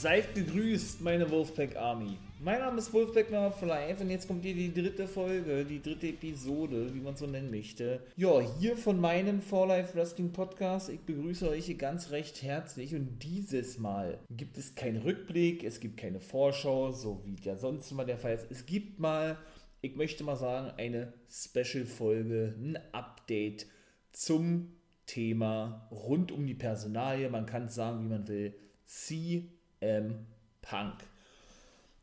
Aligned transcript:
Seid 0.00 0.34
gegrüßt, 0.34 1.02
meine 1.02 1.30
Wolfpack 1.30 1.76
Army. 1.76 2.16
Mein 2.42 2.60
Name 2.60 2.78
ist 2.78 2.90
Wolfpack 2.90 3.30
Number 3.30 3.54
Life 3.66 4.02
und 4.02 4.08
jetzt 4.08 4.26
kommt 4.26 4.42
hier 4.42 4.54
die 4.54 4.72
dritte 4.72 5.06
Folge, 5.06 5.62
die 5.62 5.82
dritte 5.82 6.08
Episode, 6.08 6.94
wie 6.94 7.00
man 7.00 7.16
so 7.16 7.26
nennen 7.26 7.50
möchte. 7.50 8.00
Ja, 8.16 8.40
hier 8.58 8.78
von 8.78 8.98
meinem 8.98 9.42
For 9.42 9.66
Life 9.66 9.94
Wrestling 9.94 10.32
Podcast. 10.32 10.88
Ich 10.88 11.00
begrüße 11.00 11.50
euch 11.50 11.66
hier 11.66 11.74
ganz 11.74 12.12
recht 12.12 12.42
herzlich 12.42 12.94
und 12.94 13.18
dieses 13.22 13.76
Mal 13.76 14.18
gibt 14.30 14.56
es 14.56 14.74
keinen 14.74 15.02
Rückblick, 15.02 15.64
es 15.64 15.80
gibt 15.80 15.98
keine 15.98 16.20
Vorschau, 16.20 16.92
so 16.92 17.20
wie 17.26 17.36
ja 17.42 17.56
sonst 17.56 17.90
immer 17.90 18.06
der 18.06 18.16
Fall 18.16 18.32
ist. 18.32 18.46
Es 18.50 18.64
gibt 18.64 19.00
mal, 19.00 19.36
ich 19.82 19.96
möchte 19.96 20.24
mal 20.24 20.36
sagen, 20.36 20.72
eine 20.78 21.12
Special-Folge, 21.30 22.54
ein 22.58 22.78
Update 22.92 23.66
zum 24.12 24.72
Thema 25.04 25.90
rund 25.90 26.32
um 26.32 26.46
die 26.46 26.54
Personalie. 26.54 27.28
Man 27.28 27.44
kann 27.44 27.66
es 27.66 27.74
sagen, 27.74 28.02
wie 28.02 28.08
man 28.08 28.26
will. 28.28 28.54
CM 29.80 30.26
Punk. 30.62 30.94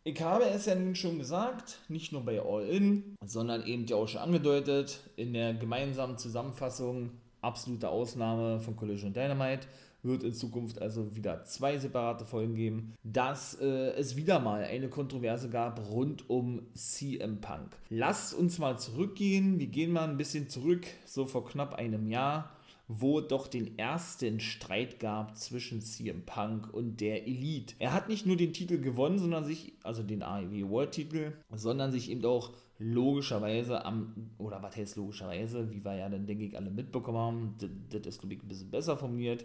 Ich 0.04 0.20
habe 0.22 0.46
es 0.46 0.66
ja 0.66 0.76
nun 0.76 0.96
schon 0.96 1.20
gesagt, 1.20 1.80
nicht 1.90 2.12
nur 2.12 2.24
bei 2.24 2.42
All 2.42 2.64
In, 2.64 3.16
sondern 3.24 3.66
eben 3.66 3.86
ja 3.86 3.98
auch 3.98 4.08
schon 4.08 4.22
angedeutet, 4.22 5.02
in 5.16 5.34
der 5.34 5.54
gemeinsamen 5.54 6.18
Zusammenfassung, 6.18 7.12
absolute 7.42 7.90
Ausnahme 7.90 8.60
von 8.62 8.76
Collision 8.76 9.14
Dynamite, 9.14 9.68
wird 10.02 10.24
in 10.24 10.34
Zukunft 10.34 10.82
also 10.82 11.16
wieder 11.16 11.44
zwei 11.44 11.78
separate 11.78 12.26
Folgen 12.26 12.56
geben, 12.56 12.94
dass 13.04 13.60
äh, 13.60 13.92
es 13.92 14.16
wieder 14.16 14.40
mal 14.40 14.64
eine 14.64 14.90
Kontroverse 14.90 15.50
gab 15.50 15.90
rund 15.90 16.30
um 16.30 16.62
CM 16.74 17.42
Punk. 17.42 17.76
Lasst 17.90 18.34
uns 18.34 18.58
mal 18.60 18.80
zurückgehen, 18.80 19.60
wir 19.60 19.68
gehen 19.68 19.92
mal 19.92 20.08
ein 20.08 20.18
bisschen 20.18 20.50
zurück, 20.50 20.88
so 21.06 21.26
vor 21.26 21.46
knapp 21.46 21.76
einem 21.76 22.08
Jahr 22.08 22.57
wo 22.88 23.20
doch 23.20 23.48
den 23.48 23.78
ersten 23.78 24.40
Streit 24.40 25.00
gab 25.00 25.38
zwischen 25.38 25.82
CM 25.82 26.24
Punk 26.26 26.74
und 26.74 27.02
der 27.02 27.28
Elite. 27.28 27.76
Er 27.80 27.94
hat 27.94 28.08
nicht 28.08 28.26
nur 28.26 28.38
den 28.38 28.54
Titel 28.54 28.80
gewonnen, 28.80 29.20
sondern 29.20 29.44
sich, 29.44 29.74
also 29.84 30.04
den 30.04 30.24
AEW 30.24 30.70
World 30.70 30.92
Titel, 30.92 31.34
sondern 31.54 31.92
sich 31.92 32.10
eben 32.10 32.24
auch 32.24 32.54
logischerweise 32.80 33.84
am, 33.84 34.32
oder 34.38 34.62
was 34.64 34.78
heißt 34.78 34.96
logischerweise, 34.96 35.70
wie 35.72 35.84
wir 35.84 35.96
ja 35.96 36.10
dann, 36.10 36.26
denke 36.26 36.46
ich, 36.46 36.58
alle 36.58 36.70
mitbekommen 36.70 37.18
haben, 37.18 37.56
das, 37.90 38.06
ist, 38.06 38.20
glaube 38.20 38.36
ich, 38.36 38.44
ein 38.44 38.48
bisschen 38.48 38.72
besser 38.72 38.96
formuliert, 38.96 39.44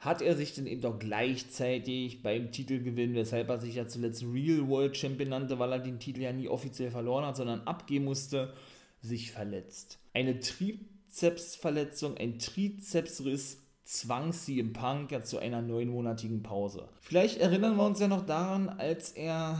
hat 0.00 0.20
er 0.20 0.34
sich 0.34 0.54
dann 0.54 0.66
eben 0.66 0.84
auch 0.84 0.98
gleichzeitig 0.98 2.22
beim 2.22 2.50
Titelgewinn, 2.50 3.14
weshalb 3.14 3.48
er 3.50 3.60
sich 3.60 3.76
ja 3.76 3.86
zuletzt 3.86 4.24
Real 4.24 4.66
World 4.68 4.96
Champion 4.96 5.30
nannte, 5.30 5.58
weil 5.58 5.72
er 5.72 5.78
den 5.78 6.00
Titel 6.00 6.22
ja 6.22 6.32
nie 6.32 6.48
offiziell 6.48 6.90
verloren 6.90 7.24
hat, 7.24 7.36
sondern 7.36 7.60
abgeben 7.60 8.06
musste, 8.06 8.52
sich 9.00 9.30
verletzt. 9.30 9.98
Eine 10.12 10.40
Trieb 10.40 10.93
Trizepsverletzung, 11.14 12.16
ein 12.16 12.40
Trizepsriss 12.40 13.62
zwang 13.84 14.32
sie 14.32 14.58
im 14.58 14.72
Punk 14.72 15.12
ja 15.12 15.22
zu 15.22 15.38
einer 15.38 15.62
neunmonatigen 15.62 16.42
Pause. 16.42 16.88
Vielleicht 17.02 17.38
erinnern 17.38 17.76
wir 17.76 17.86
uns 17.86 18.00
ja 18.00 18.08
noch 18.08 18.26
daran, 18.26 18.68
als 18.68 19.12
er 19.12 19.56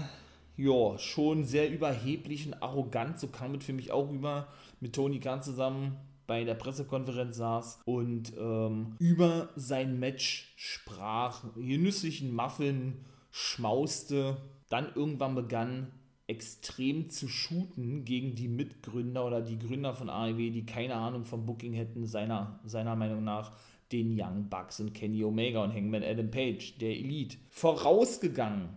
ja 0.57 0.99
schon 0.99 1.45
sehr 1.45 1.71
überheblich 1.71 2.47
und 2.47 2.55
arrogant, 2.55 3.21
so 3.21 3.29
kam 3.29 3.55
es 3.55 3.65
für 3.65 3.73
mich 3.73 3.93
auch 3.93 4.11
über, 4.11 4.49
mit 4.81 4.95
Tony 4.97 5.21
Khan 5.21 5.43
zusammen 5.43 5.97
bei 6.27 6.43
der 6.43 6.55
Pressekonferenz 6.55 7.37
saß 7.37 7.83
und 7.85 8.33
ähm, 8.37 8.97
über 8.99 9.51
sein 9.55 10.01
Match 10.01 10.55
sprach, 10.57 11.45
genüsslichen 11.55 12.35
Muffin 12.35 13.05
schmauste, 13.31 14.39
dann 14.71 14.89
irgendwann 14.97 15.37
begann 15.37 15.93
extrem 16.27 17.11
zu 17.11 17.29
shooten 17.29 18.05
gegen 18.05 18.35
die 18.35 18.49
Mitgründer 18.49 19.27
oder 19.27 19.43
die 19.43 19.59
Gründer 19.59 19.95
von 19.95 20.09
AEW, 20.09 20.51
die 20.51 20.65
keine 20.65 20.95
Ahnung 20.95 21.25
vom 21.25 21.45
Booking 21.45 21.75
hätten, 21.75 22.07
seiner, 22.07 22.61
seiner 22.65 22.97
Meinung 22.97 23.25
nach 23.25 23.53
den 23.93 24.19
Young 24.19 24.49
Bucks 24.49 24.81
und 24.81 24.95
Kenny 24.95 25.23
Omega 25.23 25.63
und 25.63 25.75
Hangman 25.75 26.03
Adam 26.03 26.31
Page, 26.31 26.79
der 26.79 26.91
Elite. 26.91 27.37
Vorausgegangen 27.51 28.71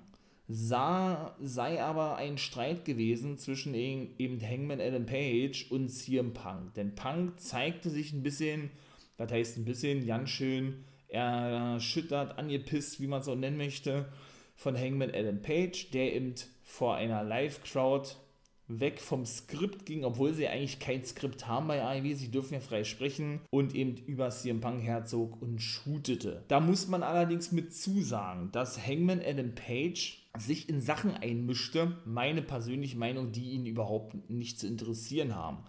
sah, 0.50 1.36
sei 1.41 1.81
aber 1.81 2.18
ein 2.18 2.38
Streit 2.38 2.86
gewesen 2.86 3.38
zwischen 3.38 3.74
eben 3.74 4.41
Hangman 4.41 4.81
Adam 4.81 5.06
Page 5.06 5.72
und 5.72 5.90
CM 5.90 6.34
Punk. 6.34 6.74
Denn 6.75 6.96
Punk 6.96 7.40
zeigte 7.40 7.90
sich 7.90 8.13
ein 8.13 8.24
bisschen, 8.24 8.72
was 9.18 9.31
heißt 9.31 9.57
ein 9.57 9.66
bisschen, 9.66 10.06
ganz 10.06 10.30
schön 10.30 10.84
erschüttert, 11.07 12.38
angepisst, 12.38 13.00
wie 13.00 13.07
man 13.07 13.22
es 13.22 13.28
auch 13.28 13.36
nennen 13.36 13.57
möchte, 13.57 14.06
von 14.56 14.78
Hangman 14.78 15.12
Adam 15.13 15.41
Page, 15.41 15.91
der 15.91 16.16
eben 16.16 16.36
vor 16.67 16.95
einer 16.95 17.23
Live-Crowd 17.23 18.09
weg 18.67 19.00
vom 19.00 19.25
Skript 19.25 19.85
ging, 19.85 20.03
obwohl 20.03 20.33
sie 20.33 20.47
eigentlich 20.50 20.79
kein 20.79 21.03
Skript 21.03 21.47
haben 21.47 21.67
bei 21.67 21.81
AEW, 21.81 22.13
sie 22.13 22.29
dürfen 22.29 22.55
ja 22.55 22.59
frei 22.59 22.83
sprechen 22.83 23.39
und 23.50 23.73
eben 23.73 23.95
über 24.05 24.29
CM 24.29 24.59
Punk 24.59 24.83
herzog 24.83 25.41
und 25.41 25.59
shootete. 25.59 26.44
Da 26.50 26.59
muss 26.59 26.89
man 26.89 27.03
allerdings 27.03 27.53
mit 27.53 27.73
zusagen, 27.73 28.51
dass 28.51 28.85
Hangman 28.85 29.22
Adam 29.25 29.56
Page 29.56 30.22
sich 30.38 30.67
in 30.67 30.81
Sachen 30.81 31.16
einmischte, 31.16 31.95
meine 32.06 32.41
persönliche 32.41 32.97
Meinung, 32.97 33.31
die 33.31 33.51
ihn 33.51 33.66
überhaupt 33.66 34.29
nicht 34.29 34.59
zu 34.59 34.67
interessieren 34.67 35.35
haben. 35.35 35.59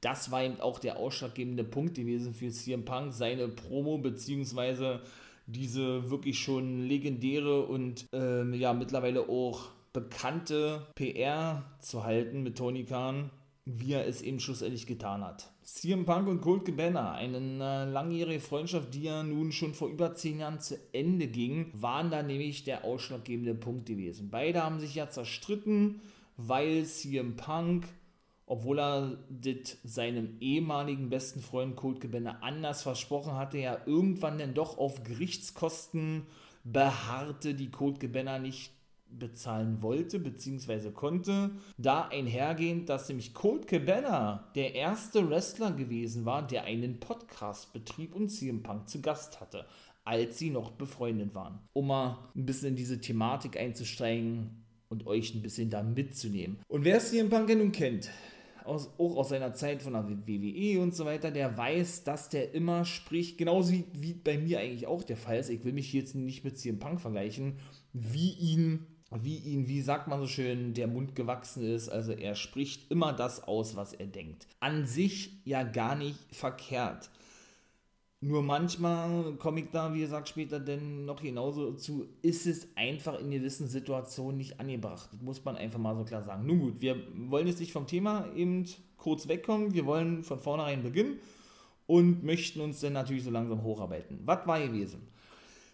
Das 0.00 0.30
war 0.30 0.44
eben 0.44 0.60
auch 0.60 0.78
der 0.78 0.98
ausschlaggebende 0.98 1.64
Punkt 1.64 1.96
gewesen 1.96 2.32
für 2.32 2.50
CM 2.50 2.84
Punk, 2.84 3.12
seine 3.12 3.48
Promo 3.48 3.98
beziehungsweise 3.98 5.02
diese 5.46 6.08
wirklich 6.10 6.38
schon 6.38 6.86
legendäre 6.86 7.66
und 7.66 8.06
ähm, 8.12 8.54
ja 8.54 8.72
mittlerweile 8.72 9.28
auch 9.28 9.73
bekannte 9.94 10.86
PR 10.96 11.64
zu 11.80 12.04
halten 12.04 12.42
mit 12.42 12.58
Tony 12.58 12.84
Khan, 12.84 13.30
wie 13.64 13.92
er 13.92 14.06
es 14.06 14.20
eben 14.20 14.40
schlussendlich 14.40 14.86
getan 14.86 15.24
hat. 15.24 15.50
CM 15.62 16.04
Punk 16.04 16.28
und 16.28 16.42
Colt 16.42 16.66
Cabana, 16.66 17.12
eine 17.12 17.38
äh, 17.38 17.90
langjährige 17.90 18.40
Freundschaft, 18.40 18.92
die 18.92 19.04
ja 19.04 19.22
nun 19.22 19.52
schon 19.52 19.72
vor 19.72 19.88
über 19.88 20.14
zehn 20.14 20.40
Jahren 20.40 20.60
zu 20.60 20.76
Ende 20.92 21.28
ging, 21.28 21.70
waren 21.72 22.10
da 22.10 22.22
nämlich 22.22 22.64
der 22.64 22.84
ausschlaggebende 22.84 23.54
Punkt 23.54 23.86
gewesen. 23.86 24.28
Beide 24.30 24.62
haben 24.62 24.80
sich 24.80 24.94
ja 24.96 25.08
zerstritten, 25.08 26.02
weil 26.36 26.84
CM 26.84 27.36
Punk, 27.36 27.86
obwohl 28.46 28.80
er 28.80 29.18
das 29.30 29.78
seinem 29.84 30.36
ehemaligen 30.40 31.08
besten 31.08 31.40
Freund 31.40 31.76
Colt 31.76 32.00
Cabana 32.00 32.40
anders 32.42 32.82
versprochen 32.82 33.34
hatte, 33.34 33.58
ja 33.58 33.78
irgendwann 33.86 34.38
dann 34.38 34.52
doch 34.52 34.76
auf 34.76 35.04
Gerichtskosten 35.04 36.26
beharrte, 36.64 37.54
die 37.54 37.70
Colt 37.70 38.00
Cabana 38.00 38.38
nicht 38.38 38.73
bezahlen 39.18 39.82
wollte 39.82 40.18
bzw. 40.18 40.90
konnte. 40.90 41.50
Da 41.78 42.08
einhergehend, 42.08 42.88
dass 42.88 43.08
nämlich 43.08 43.34
Colt 43.34 43.66
Cabana 43.66 44.50
der 44.54 44.74
erste 44.74 45.28
Wrestler 45.28 45.72
gewesen 45.72 46.24
war, 46.24 46.46
der 46.46 46.64
einen 46.64 47.00
Podcast 47.00 47.72
betrieb 47.72 48.14
und 48.14 48.28
CM 48.28 48.62
Punk 48.62 48.88
zu 48.88 49.00
Gast 49.00 49.40
hatte, 49.40 49.66
als 50.04 50.38
sie 50.38 50.50
noch 50.50 50.72
befreundet 50.72 51.34
waren. 51.34 51.58
Um 51.72 51.88
mal 51.88 52.18
ein 52.34 52.46
bisschen 52.46 52.68
in 52.68 52.76
diese 52.76 53.00
Thematik 53.00 53.58
einzusteigen 53.58 54.64
und 54.88 55.06
euch 55.06 55.34
ein 55.34 55.42
bisschen 55.42 55.70
da 55.70 55.82
mitzunehmen. 55.82 56.58
Und 56.68 56.84
wer 56.84 56.98
CM 57.00 57.30
Punk 57.30 57.48
nun 57.56 57.72
kennt, 57.72 58.10
aus, 58.64 58.90
auch 58.98 59.16
aus 59.16 59.28
seiner 59.28 59.54
Zeit 59.54 59.82
von 59.82 59.92
der 59.92 60.08
WWE 60.08 60.80
und 60.80 60.94
so 60.94 61.04
weiter, 61.04 61.30
der 61.30 61.56
weiß, 61.56 62.04
dass 62.04 62.28
der 62.28 62.54
immer 62.54 62.84
spricht, 62.84 63.38
genauso 63.38 63.72
wie, 63.72 63.84
wie 63.92 64.14
bei 64.14 64.38
mir 64.38 64.60
eigentlich 64.60 64.86
auch 64.86 65.02
der 65.02 65.16
Fall 65.16 65.38
ist. 65.38 65.50
Ich 65.50 65.64
will 65.64 65.72
mich 65.72 65.92
jetzt 65.92 66.14
nicht 66.14 66.44
mit 66.44 66.58
CM 66.58 66.78
Punk 66.78 67.00
vergleichen, 67.00 67.58
wie 67.92 68.32
ihn 68.32 68.86
wie 69.10 69.36
ihn, 69.36 69.68
wie 69.68 69.80
sagt 69.80 70.08
man 70.08 70.20
so 70.20 70.26
schön, 70.26 70.74
der 70.74 70.86
Mund 70.86 71.14
gewachsen 71.14 71.64
ist. 71.64 71.88
Also 71.88 72.12
er 72.12 72.34
spricht 72.34 72.90
immer 72.90 73.12
das 73.12 73.44
aus, 73.44 73.76
was 73.76 73.92
er 73.92 74.06
denkt. 74.06 74.46
An 74.60 74.86
sich 74.86 75.32
ja 75.44 75.62
gar 75.62 75.94
nicht 75.94 76.18
verkehrt. 76.34 77.10
Nur 78.20 78.42
manchmal 78.42 79.34
komme 79.34 79.60
ich 79.60 79.66
da, 79.70 79.92
wie 79.92 80.00
gesagt, 80.00 80.30
später 80.30 80.58
denn 80.58 81.04
noch 81.04 81.20
genauso 81.20 81.72
zu, 81.72 82.08
ist 82.22 82.46
es 82.46 82.68
einfach 82.74 83.20
in 83.20 83.30
gewissen 83.30 83.68
Situationen 83.68 84.38
nicht 84.38 84.58
angebracht. 84.58 85.10
Das 85.12 85.20
muss 85.20 85.44
man 85.44 85.56
einfach 85.56 85.78
mal 85.78 85.94
so 85.94 86.04
klar 86.04 86.22
sagen. 86.22 86.46
Nun 86.46 86.58
gut, 86.58 86.80
wir 86.80 86.96
wollen 87.28 87.46
jetzt 87.46 87.60
nicht 87.60 87.72
vom 87.72 87.86
Thema 87.86 88.26
eben 88.34 88.64
kurz 88.96 89.28
wegkommen. 89.28 89.74
Wir 89.74 89.84
wollen 89.84 90.24
von 90.24 90.40
vornherein 90.40 90.82
beginnen 90.82 91.18
und 91.86 92.24
möchten 92.24 92.60
uns 92.60 92.80
dann 92.80 92.94
natürlich 92.94 93.24
so 93.24 93.30
langsam 93.30 93.62
hocharbeiten. 93.62 94.20
Was 94.24 94.46
war 94.46 94.58
gewesen? 94.58 95.06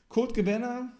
Kurt 0.08 0.34
Gebenner 0.34 0.92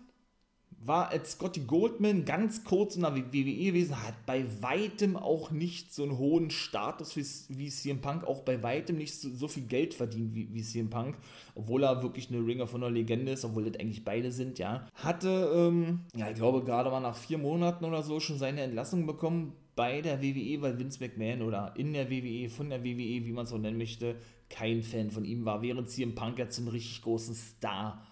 war 0.82 1.10
als 1.10 1.32
Scotty 1.32 1.60
Goldman 1.60 2.24
ganz 2.24 2.64
kurz 2.64 2.96
in 2.96 3.02
der 3.02 3.14
WWE 3.14 3.22
gewesen, 3.32 4.02
hat 4.02 4.14
bei 4.24 4.44
weitem 4.62 5.16
auch 5.16 5.50
nicht 5.50 5.92
so 5.92 6.04
einen 6.04 6.16
hohen 6.16 6.50
Status 6.50 7.16
wie, 7.16 7.26
wie 7.56 7.68
CM 7.68 8.00
Punk, 8.00 8.24
auch 8.24 8.40
bei 8.42 8.62
weitem 8.62 8.96
nicht 8.96 9.14
so, 9.14 9.28
so 9.28 9.46
viel 9.46 9.64
Geld 9.64 9.92
verdient 9.92 10.34
wie, 10.34 10.52
wie 10.54 10.62
CM 10.62 10.88
Punk, 10.88 11.18
obwohl 11.54 11.84
er 11.84 12.02
wirklich 12.02 12.30
eine 12.30 12.44
Ringer 12.44 12.66
von 12.66 12.82
einer 12.82 12.92
Legende 12.92 13.32
ist, 13.32 13.44
obwohl 13.44 13.70
das 13.70 13.78
eigentlich 13.78 14.04
beide 14.04 14.32
sind, 14.32 14.58
ja. 14.58 14.88
Hatte, 14.94 15.52
ähm, 15.54 16.00
ja, 16.16 16.30
ich 16.30 16.36
glaube, 16.36 16.64
gerade 16.64 16.90
mal 16.90 17.00
nach 17.00 17.16
vier 17.16 17.36
Monaten 17.36 17.84
oder 17.84 18.02
so 18.02 18.18
schon 18.18 18.38
seine 18.38 18.62
Entlassung 18.62 19.06
bekommen 19.06 19.52
bei 19.76 20.00
der 20.00 20.22
WWE, 20.22 20.62
weil 20.62 20.78
Vince 20.78 20.98
McMahon 21.00 21.42
oder 21.42 21.74
in 21.76 21.92
der 21.92 22.10
WWE, 22.10 22.48
von 22.48 22.70
der 22.70 22.82
WWE, 22.82 23.26
wie 23.26 23.32
man 23.32 23.44
es 23.44 23.50
so 23.50 23.58
nennen 23.58 23.78
möchte, 23.78 24.16
kein 24.48 24.82
Fan 24.82 25.10
von 25.10 25.26
ihm 25.26 25.44
war, 25.44 25.60
während 25.60 25.90
CM 25.90 26.14
Punk 26.14 26.38
ja 26.38 26.48
zum 26.48 26.68
richtig 26.68 27.02
großen 27.02 27.34
Star 27.34 28.06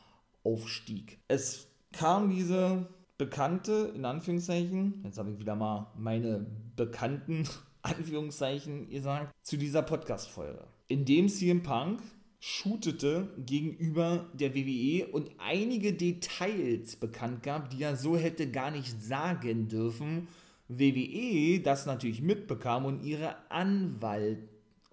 aufstieg. 0.45 1.19
Es 1.29 1.68
kam 1.93 2.31
diese 2.31 2.87
bekannte, 3.17 3.93
in 3.95 4.05
Anführungszeichen, 4.05 5.03
jetzt 5.05 5.19
habe 5.19 5.31
ich 5.31 5.39
wieder 5.39 5.57
mal 5.57 5.93
meine 5.97 6.47
bekannten 6.77 7.45
Anführungszeichen 7.83 8.89
gesagt, 8.91 9.33
zu 9.43 9.57
dieser 9.57 9.83
Podcast-Folge, 9.83 10.65
in 10.89 11.05
dem 11.05 11.29
CM 11.29 11.63
Punk 11.63 12.01
shootete 12.41 13.29
gegenüber 13.39 14.27
der 14.33 14.55
WWE 14.55 15.09
und 15.09 15.31
einige 15.39 15.93
Details 15.93 16.97
bekannt 16.97 17.43
gab, 17.43 17.71
die 17.71 17.83
er 17.83 17.97
so 17.97 18.17
hätte 18.17 18.51
gar 18.51 18.71
nicht 18.71 19.03
sagen 19.03 19.69
dürfen. 19.69 20.29
WWE 20.69 21.61
das 21.61 21.87
natürlich 21.87 22.21
mitbekam 22.21 22.85
und 22.85 23.03
ihre 23.03 23.35
Anwalt 23.51 24.39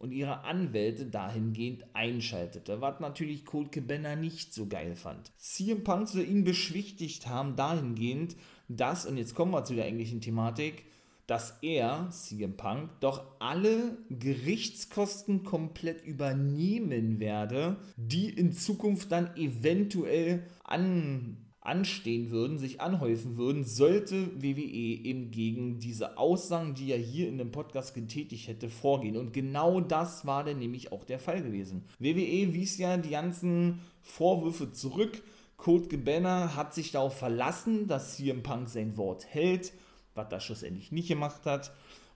und 0.05 0.11
ihre 0.11 0.43
Anwälte 0.43 1.07
dahingehend 1.07 1.83
einschaltete, 1.93 2.79
was 2.79 2.99
natürlich 2.99 3.43
Colt 3.43 3.71
Cabana 3.71 4.15
nicht 4.15 4.53
so 4.53 4.67
geil 4.67 4.95
fand. 4.95 5.31
CM 5.37 5.83
Punk 5.83 6.07
soll 6.07 6.29
ihn 6.29 6.43
beschwichtigt 6.43 7.27
haben 7.27 7.55
dahingehend, 7.55 8.35
dass, 8.67 9.07
und 9.07 9.17
jetzt 9.17 9.33
kommen 9.33 9.51
wir 9.51 9.63
zu 9.63 9.73
der 9.73 9.87
englischen 9.87 10.21
Thematik, 10.21 10.85
dass 11.25 11.57
er, 11.63 12.07
CM 12.11 12.55
Punk, 12.55 12.91
doch 12.99 13.23
alle 13.39 13.97
Gerichtskosten 14.11 15.43
komplett 15.43 16.05
übernehmen 16.05 17.19
werde, 17.19 17.77
die 17.97 18.29
in 18.29 18.53
Zukunft 18.53 19.11
dann 19.11 19.35
eventuell 19.35 20.45
an 20.63 21.44
anstehen 21.65 22.31
würden, 22.31 22.57
sich 22.57 22.81
anhäufen 22.81 23.38
würden, 23.38 23.63
sollte 23.63 24.41
WWE 24.41 24.53
eben 24.53 25.31
gegen 25.31 25.79
diese 25.79 26.17
Aussagen, 26.17 26.75
die 26.75 26.91
er 26.91 26.97
hier 26.97 27.27
in 27.27 27.38
dem 27.38 27.51
Podcast 27.51 27.94
getätigt 27.94 28.47
hätte, 28.47 28.69
vorgehen. 28.69 29.17
Und 29.17 29.33
genau 29.33 29.81
das 29.81 30.25
war 30.25 30.44
dann 30.44 30.59
nämlich 30.59 30.91
auch 30.91 31.03
der 31.03 31.19
Fall 31.19 31.41
gewesen. 31.41 31.85
WWE 32.00 32.53
wies 32.53 32.77
ja 32.77 32.97
die 32.97 33.12
ganzen 33.12 33.79
Vorwürfe 34.01 34.71
zurück. 34.71 35.23
Code 35.57 35.88
Cabana 35.88 36.56
hat 36.56 36.73
sich 36.73 36.91
darauf 36.91 37.17
verlassen, 37.17 37.88
dass 37.88 38.17
CM 38.17 38.44
Punk 38.44 38.69
sein 38.69 38.97
Wort 38.97 39.25
hält, 39.25 39.73
was 40.13 40.31
er 40.31 40.39
schlussendlich 40.39 40.91
nicht 40.91 41.07
gemacht 41.07 41.45
hat. 41.45 41.71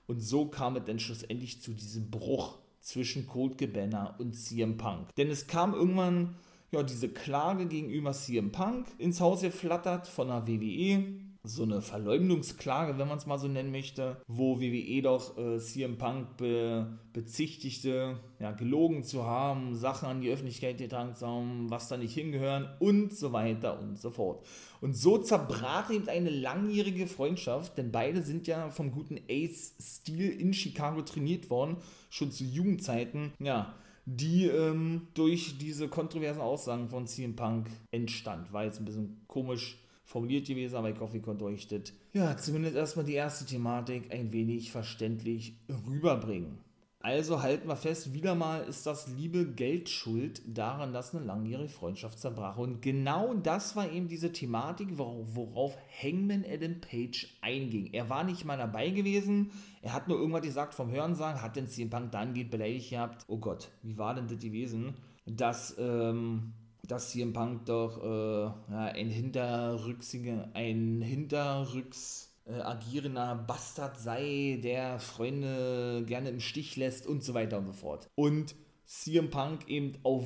Und 0.07 0.19
so 0.19 0.45
kam 0.45 0.75
es 0.75 0.83
dann 0.85 0.99
schlussendlich 0.99 1.61
zu 1.61 1.73
diesem 1.73 2.09
Bruch 2.09 2.57
zwischen 2.79 3.27
Code 3.27 3.55
Cabana 3.55 4.15
und 4.17 4.33
CM 4.33 4.77
Punk. 4.77 5.13
Denn 5.15 5.29
es 5.29 5.47
kam 5.47 5.73
irgendwann 5.73 6.35
ja, 6.71 6.83
diese 6.83 7.09
Klage 7.09 7.65
gegenüber 7.65 8.11
CM 8.11 8.51
Punk 8.51 8.87
ins 8.97 9.21
Haus 9.21 9.41
geflattert 9.41 10.07
von 10.07 10.27
der 10.27 10.47
WWE. 10.47 11.03
So 11.43 11.63
eine 11.63 11.81
Verleumdungsklage, 11.81 12.97
wenn 12.97 13.07
man 13.07 13.17
es 13.17 13.25
mal 13.25 13.39
so 13.39 13.47
nennen 13.47 13.71
möchte, 13.71 14.21
wo 14.27 14.59
WWE 14.59 15.01
doch 15.01 15.37
äh, 15.37 15.57
CM 15.57 15.97
Punk 15.97 16.35
be 16.35 16.99
bezichtigte, 17.13 18.19
ja, 18.39 18.51
gelogen 18.51 19.03
zu 19.03 19.25
haben, 19.25 19.73
Sachen 19.73 20.09
an 20.09 20.21
die 20.21 20.29
Öffentlichkeit 20.29 20.77
getragen 20.77 21.15
zu 21.15 21.25
haben, 21.25 21.69
was 21.69 21.87
da 21.87 21.97
nicht 21.97 22.13
hingehören 22.13 22.69
und 22.79 23.13
so 23.13 23.31
weiter 23.31 23.79
und 23.79 23.97
so 23.97 24.11
fort. 24.11 24.45
Und 24.81 24.95
so 24.95 25.17
zerbrach 25.17 25.89
eben 25.91 26.07
eine 26.09 26.29
langjährige 26.29 27.07
Freundschaft, 27.07 27.77
denn 27.77 27.91
beide 27.91 28.21
sind 28.21 28.45
ja 28.45 28.69
vom 28.69 28.91
guten 28.91 29.17
Ace 29.29 29.75
Steel 29.79 30.29
in 30.29 30.53
Chicago 30.53 31.01
trainiert 31.01 31.49
worden, 31.49 31.77
schon 32.09 32.31
zu 32.31 32.43
Jugendzeiten. 32.43 33.31
Ja, 33.39 33.75
die 34.05 34.45
ähm, 34.45 35.07
durch 35.13 35.57
diese 35.57 35.87
kontroversen 35.87 36.41
Aussagen 36.41 36.89
von 36.89 37.07
CM 37.07 37.35
Punk 37.35 37.69
entstand. 37.91 38.51
War 38.53 38.65
jetzt 38.65 38.79
ein 38.79 38.85
bisschen 38.85 39.21
komisch 39.27 39.77
formuliert 40.03 40.47
gewesen, 40.47 40.75
aber 40.75 40.89
ich 40.89 40.99
hoffe, 40.99 41.17
ich 41.17 41.23
konnte 41.23 41.45
euch 41.45 41.67
das, 41.67 41.93
ja, 42.13 42.35
zumindest 42.35 42.75
erstmal 42.75 43.05
die 43.05 43.13
erste 43.13 43.45
Thematik 43.45 44.11
ein 44.11 44.33
wenig 44.33 44.71
verständlich 44.71 45.55
rüberbringen. 45.87 46.57
Also 47.01 47.41
halten 47.41 47.69
wir 47.69 47.77
fest, 47.77 48.13
wieder 48.13 48.35
mal 48.35 48.63
ist 48.63 48.85
das 48.85 49.07
liebe 49.07 49.45
Geld 49.45 49.87
schuld 49.87 50.41
daran, 50.45 50.91
dass 50.91 51.15
eine 51.15 51.23
langjährige 51.23 51.69
Freundschaft 51.69 52.19
zerbrach. 52.19 52.57
Und 52.57 52.81
genau 52.81 53.33
das 53.35 53.77
war 53.77 53.89
eben 53.89 54.09
diese 54.09 54.33
Thematik, 54.33 54.97
worauf 54.97 55.77
Hangman 56.03 56.43
Adam 56.45 56.81
Page 56.81 57.37
einging. 57.39 57.93
Er 57.93 58.09
war 58.09 58.25
nicht 58.25 58.43
mal 58.43 58.57
dabei 58.57 58.89
gewesen, 58.89 59.51
er 59.81 59.93
hat 59.93 60.09
nur 60.09 60.17
irgendwas 60.17 60.41
gesagt 60.41 60.73
vom 60.73 60.91
Hörensagen, 60.91 61.41
hat 61.41 61.55
den 61.55 61.69
CM 61.69 61.89
Punk 61.89 62.11
dann 62.11 62.33
geht 62.33 62.51
beleidigt 62.51 62.89
gehabt. 62.89 63.23
Oh 63.29 63.37
Gott, 63.37 63.69
wie 63.81 63.97
war 63.97 64.13
denn 64.13 64.27
das 64.27 64.39
gewesen? 64.39 64.95
Dass, 65.25 65.77
ähm, 65.79 66.51
dass 66.85 67.11
CM 67.11 67.31
Punk 67.31 67.65
doch 67.65 68.03
äh, 68.03 68.73
ein 68.73 69.09
Hinterrücksiger, 69.09 70.49
ein 70.53 71.01
Hinterrücks 71.01 72.28
äh, 72.49 72.61
agierender 72.61 73.35
Bastard 73.35 73.97
sei, 73.97 74.59
der 74.63 74.99
Freunde 74.99 76.03
gerne 76.05 76.29
im 76.29 76.39
Stich 76.39 76.75
lässt 76.75 77.05
und 77.05 77.23
so 77.23 77.33
weiter 77.33 77.57
und 77.57 77.67
so 77.67 77.73
fort. 77.73 78.07
Und 78.15 78.55
CM 78.85 79.29
Punk 79.29 79.69
eben 79.69 79.93
auf 80.03 80.25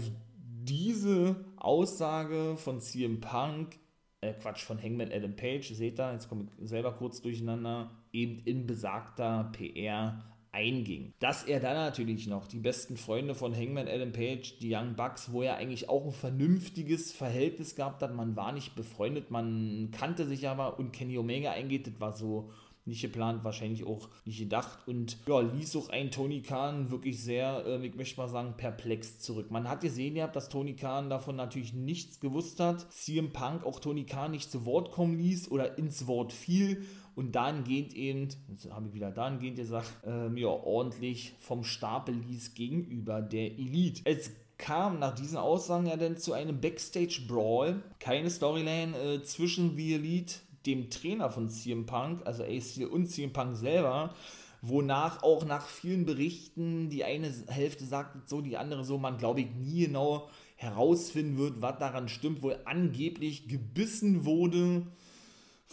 diese 0.64 1.36
Aussage 1.58 2.56
von 2.56 2.80
CM 2.80 3.20
Punk, 3.20 3.78
äh 4.22 4.34
Quatsch, 4.34 4.64
von 4.64 4.82
Hangman 4.82 5.12
Adam 5.12 5.36
Page, 5.36 5.74
seht 5.74 6.00
ihr, 6.00 6.14
jetzt 6.14 6.30
komme 6.30 6.48
ich 6.58 6.70
selber 6.70 6.94
kurz 6.94 7.22
durcheinander, 7.22 7.92
eben 8.14 8.40
in 8.46 8.66
besagter 8.66 9.52
PR 9.52 10.24
einging. 10.54 11.14
Dass 11.20 11.44
er 11.44 11.60
dann 11.60 11.76
natürlich 11.76 12.28
noch 12.28 12.48
die 12.48 12.60
besten 12.60 12.96
Freunde 12.96 13.36
von 13.36 13.56
Hangman 13.56 13.88
Adam 13.88 14.12
Page, 14.12 14.60
die 14.60 14.74
Young 14.74 14.96
Bucks, 14.96 15.32
wo 15.32 15.42
er 15.42 15.58
eigentlich 15.58 15.90
auch 15.90 16.06
ein 16.06 16.12
vernünftiges 16.12 17.12
Verhältnis 17.12 17.76
gehabt 17.76 18.02
hat, 18.02 18.16
man 18.16 18.36
war 18.36 18.52
nicht 18.52 18.76
befreundet, 18.76 19.32
man 19.32 19.90
kannte 19.92 20.26
sich 20.26 20.48
aber 20.48 20.80
und 20.80 20.94
Kenny 20.94 21.18
Omega 21.18 21.52
eingeht, 21.52 21.88
das 21.88 22.00
war 22.00 22.16
so 22.16 22.52
nicht 22.86 23.02
geplant, 23.02 23.44
wahrscheinlich 23.44 23.86
auch 23.86 24.10
nicht 24.26 24.40
gedacht 24.40 24.88
und 24.88 25.18
ja, 25.28 25.40
ließ 25.40 25.76
auch 25.78 25.90
ein 25.90 26.12
Tony 26.12 26.42
Khan 26.42 26.92
wirklich 26.92 27.22
sehr, 27.22 27.66
äh, 27.66 27.86
ich 27.86 27.96
möchte 27.96 28.20
mal 28.20 28.28
sagen, 28.28 28.56
perplex 28.58 29.20
zurück. 29.20 29.52
Man 29.52 29.70
hat 29.70 29.82
gesehen 29.82 30.16
gehabt, 30.16 30.36
dass 30.36 30.50
Tony 30.50 30.76
Khan 30.76 31.10
davon 31.10 31.36
natürlich 31.36 31.74
nichts 31.74 32.20
gewusst 32.20 32.60
hat, 32.60 32.92
CM 32.92 33.32
Punk 33.32 33.66
auch 33.66 33.80
Tony 33.80 34.06
Khan 34.06 34.32
nicht 34.32 34.52
zu 34.52 34.66
Wort 34.66 34.92
kommen 34.92 35.18
ließ 35.18 35.50
oder 35.52 35.78
ins 35.78 36.08
Wort 36.08 36.34
fiel 36.34 36.86
und 37.16 37.36
dann 37.36 37.64
geht 37.64 37.94
eben, 37.94 38.30
jetzt 38.50 38.70
habe 38.72 38.88
ich 38.88 38.94
wieder 38.94 39.12
dahingehend 39.12 39.58
gesagt, 39.58 39.92
ähm, 40.06 40.36
ja, 40.38 40.48
ordentlich 40.48 41.34
vom 41.40 41.64
Stapel 41.64 42.16
ließ 42.16 42.54
gegenüber 42.54 43.22
der 43.22 43.52
Elite. 43.52 44.02
Es 44.06 44.32
kam 44.58 45.00
nach 45.00 45.14
diesen 45.14 45.38
Aussagen 45.38 45.86
ja 45.86 45.98
dann 45.98 46.18
zu 46.18 46.34
einem 46.34 46.60
Backstage-Brawl, 46.60 47.84
keine 48.00 48.30
Storyline 48.30 48.98
äh, 48.98 49.24
zwischen 49.24 49.76
The 49.76 49.96
Elite, 49.96 50.36
dem 50.66 50.90
Trainer 50.90 51.30
von 51.30 51.50
CM 51.50 51.86
Punk, 51.86 52.26
also 52.26 52.44
Ace 52.44 52.80
und 52.80 53.08
CM 53.08 53.34
Punk 53.34 53.56
selber, 53.56 54.14
wonach 54.62 55.24
auch 55.24 55.46
nach 55.46 55.68
vielen 55.68 56.06
Berichten 56.06 56.90
die 56.90 57.04
eine 57.04 57.32
Hälfte 57.48 57.86
sagt 57.86 58.30
so, 58.30 58.42
die 58.42 58.58
andere 58.58 58.86
so, 58.86 58.98
man 58.98 59.18
glaube 59.18 59.42
ich 59.42 59.52
nie 59.52 59.88
genau 59.88 60.30
herausfinden 60.56 61.38
wird, 61.38 61.62
was 61.62 61.78
daran 61.80 62.08
stimmt, 62.08 62.42
wohl 62.42 62.58
angeblich 62.66 63.48
gebissen 63.48 64.26
wurde 64.26 64.88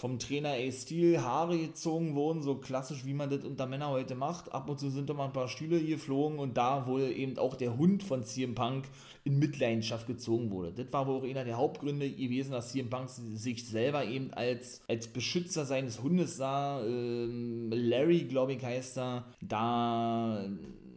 vom 0.00 0.19
Trainer 0.19 0.52
A-Steel 0.52 1.21
Haare 1.21 1.59
gezogen 1.59 2.14
wurden, 2.14 2.40
so 2.40 2.54
klassisch 2.54 3.04
wie 3.04 3.12
man 3.12 3.28
das 3.28 3.45
unter 3.45 3.66
Männer 3.66 3.90
heute 3.90 4.14
macht. 4.14 4.50
Ab 4.50 4.71
und 4.71 4.80
zu 4.80 4.88
sind 4.88 5.11
da 5.11 5.14
mal 5.14 5.26
ein 5.26 5.35
paar 5.35 5.49
Stühle 5.49 5.78
geflogen 5.78 6.38
und 6.38 6.57
da 6.57 6.87
wohl 6.87 7.02
eben 7.02 7.37
auch 7.37 7.54
der 7.54 7.76
Hund 7.76 8.02
von 8.02 8.25
CM 8.25 8.54
Punk 8.54 8.87
in 9.25 9.38
Mitleidenschaft 9.38 10.07
gezogen 10.07 10.50
wurde. 10.50 10.73
Das 10.73 10.90
war 10.90 11.07
wohl 11.07 11.16
auch 11.16 11.25
einer 11.25 11.45
der 11.45 11.59
Hauptgründe 11.59 12.11
gewesen, 12.11 12.52
dass 12.52 12.73
CM 12.73 12.88
Punk 12.88 13.11
sich 13.11 13.69
selber 13.69 14.07
eben 14.07 14.33
als, 14.33 14.80
als 14.88 15.07
Beschützer 15.07 15.66
seines 15.66 16.02
Hundes 16.02 16.38
sah. 16.38 16.83
Ähm, 16.83 17.71
Larry, 17.71 18.25
glaube 18.25 18.54
ich, 18.54 18.64
heißt 18.64 18.97
er. 18.97 19.26
Da, 19.42 20.49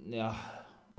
ja, 0.09 0.33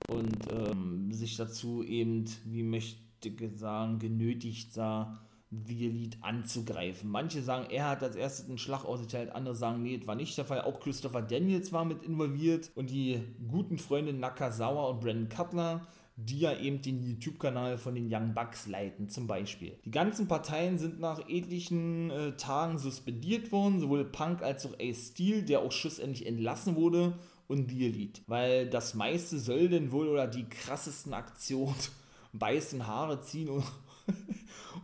und 0.09 0.37
ähm, 0.53 1.11
sich 1.11 1.39
dazu 1.39 1.83
eben, 1.83 2.27
wie 2.45 2.65
möchte 2.65 2.99
ich 3.25 3.59
sagen, 3.59 3.99
genötigt 3.99 4.75
sah, 4.75 5.19
The 5.67 5.87
Elite 5.87 6.19
anzugreifen. 6.23 7.11
Manche 7.11 7.43
sagen, 7.43 7.71
er 7.71 7.89
hat 7.89 8.03
als 8.03 8.17
erstes 8.17 8.49
einen 8.49 8.59
Schlag 8.59 8.85
ausgeteilt, 8.85 9.35
andere 9.35 9.55
sagen, 9.55 9.83
nee, 9.83 9.99
das 9.99 10.07
war 10.07 10.15
nicht 10.15 10.37
der 10.37 10.45
Fall. 10.45 10.63
Auch 10.63 10.81
Christopher 10.81 11.23
Daniels 11.23 11.73
war 11.73 11.85
mit 11.85 12.03
involviert 12.03 12.71
und 12.75 12.91
die 12.91 13.23
guten 13.49 13.79
Freunde 13.79 14.13
Nakazawa 14.13 14.89
und 14.89 15.01
Brandon 15.01 15.29
Cutler, 15.29 15.87
die 16.17 16.41
ja 16.41 16.57
eben 16.57 16.81
den 16.81 17.03
YouTube-Kanal 17.03 17.77
von 17.77 17.95
den 17.95 18.13
Young 18.13 18.35
Bucks 18.35 18.67
leiten, 18.67 19.09
zum 19.09 19.27
Beispiel. 19.27 19.79
Die 19.85 19.91
ganzen 19.91 20.29
Parteien 20.29 20.79
sind 20.79 21.01
nach 21.01 21.21
etlichen 21.29 22.11
äh, 22.11 22.37
Tagen 22.37 22.79
suspendiert 22.79 23.51
worden, 23.51 23.81
sowohl 23.81 24.05
Punk 24.05 24.43
als 24.43 24.65
auch 24.65 24.79
Ace 24.79 25.09
Steel, 25.09 25.43
der 25.43 25.61
auch 25.61 25.73
schlussendlich 25.73 26.27
entlassen 26.27 26.77
wurde, 26.77 27.15
und 27.47 27.71
The 27.71 27.87
Elite. 27.87 28.23
Weil 28.27 28.69
das 28.69 28.95
meiste 28.95 29.39
soll 29.39 29.69
denn 29.69 29.93
wohl 29.93 30.09
oder 30.09 30.27
die 30.27 30.49
krassesten 30.49 31.13
Aktionen 31.13 31.75
beißen, 32.33 32.87
Haare 32.87 33.21
ziehen 33.21 33.49
und 33.49 33.65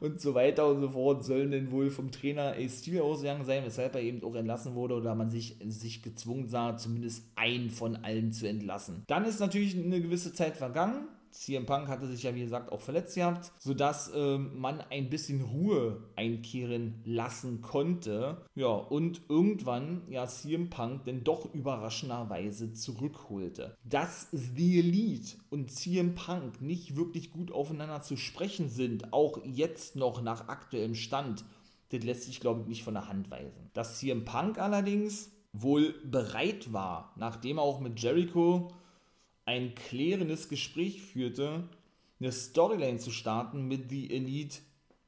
und 0.01 0.21
so 0.21 0.35
weiter 0.35 0.67
und 0.67 0.81
so 0.81 0.89
fort 0.89 1.25
sollen 1.25 1.51
denn 1.51 1.71
wohl 1.71 1.91
vom 1.91 2.11
Trainer 2.11 2.55
Stil 2.69 3.01
ausgegangen 3.01 3.45
sein, 3.45 3.65
weshalb 3.65 3.95
er 3.95 4.01
eben 4.01 4.25
auch 4.25 4.35
entlassen 4.35 4.75
wurde 4.75 4.95
oder 4.95 5.15
man 5.15 5.31
sich, 5.31 5.57
sich 5.69 6.03
gezwungen 6.03 6.49
sah, 6.49 6.77
zumindest 6.77 7.25
einen 7.37 7.71
von 7.71 7.97
allen 7.97 8.33
zu 8.33 8.49
entlassen. 8.49 9.05
Dann 9.07 9.25
ist 9.25 9.41
natürlich 9.41 9.77
eine 9.77 10.01
gewisse 10.01 10.33
Zeit 10.33 10.57
vergangen. 10.57 11.07
CM 11.31 11.67
Punk 11.67 11.89
hatte 11.89 12.07
sich 12.07 12.23
ja 12.23 12.35
wie 12.35 12.43
gesagt 12.43 12.73
auch 12.73 12.81
verletzt 12.81 13.15
gehabt, 13.15 13.53
sodass 13.59 14.11
ähm, 14.15 14.59
man 14.59 14.81
ein 14.91 15.11
bisschen 15.11 15.43
Ruhe 15.43 16.03
einkehren 16.17 17.01
lassen 17.05 17.61
konnte. 17.61 18.45
Ja, 18.55 18.69
und 18.69 19.23
irgendwann 19.29 20.03
ja 20.09 20.27
CM 20.27 20.71
Punk 20.71 21.05
denn 21.05 21.25
doch 21.25 21.53
überraschenderweise 21.55 22.73
zurückholte. 22.73 23.77
Dass 23.85 24.29
The 24.33 24.81
Elite 24.81 25.37
und 25.51 25.71
CM 25.71 26.15
Punk 26.15 26.61
nicht 26.61 26.97
wirklich 26.97 27.31
gut 27.31 27.53
aufeinander 27.53 28.03
zu 28.03 28.17
sprechen 28.17 28.69
sind, 28.69 29.13
auch 29.13 29.39
jetzt 29.45 29.97
noch 29.97 30.23
nach 30.23 30.49
aktuellem 30.49 30.95
Stand, 30.95 31.45
das 31.91 32.03
lässt 32.03 32.25
sich 32.25 32.41
glaube 32.41 32.63
ich 32.63 32.67
nicht 32.67 32.85
von 32.85 32.95
der 32.95 33.09
Hand 33.09 33.31
weisen. 33.31 33.71
Dass 33.73 33.99
CM 33.99 34.25
Punk 34.25 34.59
allerdings 34.59 35.31
wohl 35.53 35.95
bereit 36.05 36.73
war, 36.73 37.13
nachdem 37.17 37.59
er 37.59 37.63
auch 37.63 37.81
mit 37.81 38.01
Jericho 38.01 38.73
ein 39.51 39.75
klärendes 39.75 40.49
Gespräch 40.49 41.03
führte, 41.03 41.69
eine 42.21 42.31
Storyline 42.31 42.99
zu 42.99 43.11
starten 43.11 43.67
mit 43.67 43.91
The 43.91 44.09
Elite, 44.15 44.59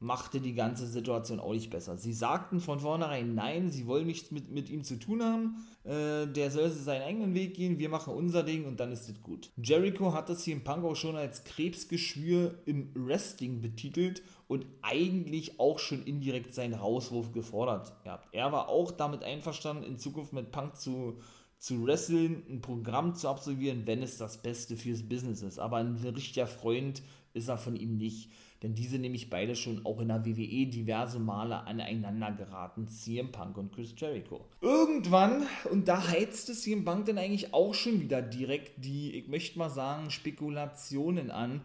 machte 0.00 0.40
die 0.40 0.54
ganze 0.54 0.88
Situation 0.88 1.38
auch 1.38 1.52
nicht 1.52 1.70
besser. 1.70 1.96
Sie 1.96 2.12
sagten 2.12 2.58
von 2.58 2.80
vornherein, 2.80 3.36
nein, 3.36 3.70
sie 3.70 3.86
wollen 3.86 4.08
nichts 4.08 4.32
mit, 4.32 4.50
mit 4.50 4.68
ihm 4.68 4.82
zu 4.82 4.98
tun 4.98 5.22
haben, 5.22 5.64
äh, 5.84 6.26
der 6.26 6.50
soll 6.50 6.70
seinen 6.70 7.02
eigenen 7.02 7.34
Weg 7.34 7.54
gehen, 7.54 7.78
wir 7.78 7.88
machen 7.88 8.12
unser 8.12 8.42
Ding 8.42 8.64
und 8.64 8.80
dann 8.80 8.90
ist 8.90 9.08
es 9.08 9.22
gut. 9.22 9.52
Jericho 9.62 10.12
hat 10.12 10.28
das 10.28 10.42
hier 10.42 10.54
im 10.54 10.64
Punk 10.64 10.84
auch 10.84 10.96
schon 10.96 11.14
als 11.14 11.44
Krebsgeschwür 11.44 12.58
im 12.66 12.90
Wrestling 12.96 13.60
betitelt 13.60 14.24
und 14.48 14.66
eigentlich 14.82 15.60
auch 15.60 15.78
schon 15.78 16.02
indirekt 16.02 16.52
seinen 16.52 16.74
Rauswurf 16.74 17.30
gefordert. 17.30 17.92
Er 18.32 18.50
war 18.50 18.68
auch 18.68 18.90
damit 18.90 19.22
einverstanden, 19.22 19.84
in 19.84 19.98
Zukunft 19.98 20.32
mit 20.32 20.50
Punk 20.50 20.74
zu 20.74 21.20
zu 21.62 21.86
wresteln, 21.86 22.42
ein 22.50 22.60
Programm 22.60 23.14
zu 23.14 23.28
absolvieren, 23.28 23.86
wenn 23.86 24.02
es 24.02 24.18
das 24.18 24.42
Beste 24.42 24.76
fürs 24.76 25.04
Business 25.04 25.42
ist. 25.42 25.60
Aber 25.60 25.76
ein 25.76 25.94
richtiger 25.94 26.48
Freund 26.48 27.02
ist 27.34 27.48
er 27.48 27.56
von 27.56 27.76
ihm 27.76 27.96
nicht. 27.98 28.30
Denn 28.64 28.74
diese 28.74 28.98
nämlich 28.98 29.30
beide 29.30 29.54
schon 29.54 29.86
auch 29.86 30.00
in 30.00 30.08
der 30.08 30.26
WWE 30.26 30.66
diverse 30.66 31.20
Male 31.20 31.62
aneinander 31.62 32.32
geraten, 32.32 32.88
CM 32.88 33.30
Punk 33.30 33.58
und 33.58 33.72
Chris 33.72 33.94
Jericho. 33.96 34.44
Irgendwann, 34.60 35.46
und 35.70 35.86
da 35.86 36.08
heizte 36.08 36.52
CM 36.52 36.84
Punk 36.84 37.06
dann 37.06 37.18
eigentlich 37.18 37.54
auch 37.54 37.74
schon 37.74 38.00
wieder 38.00 38.22
direkt 38.22 38.84
die, 38.84 39.12
ich 39.12 39.28
möchte 39.28 39.56
mal 39.56 39.70
sagen, 39.70 40.10
Spekulationen 40.10 41.30
an, 41.30 41.60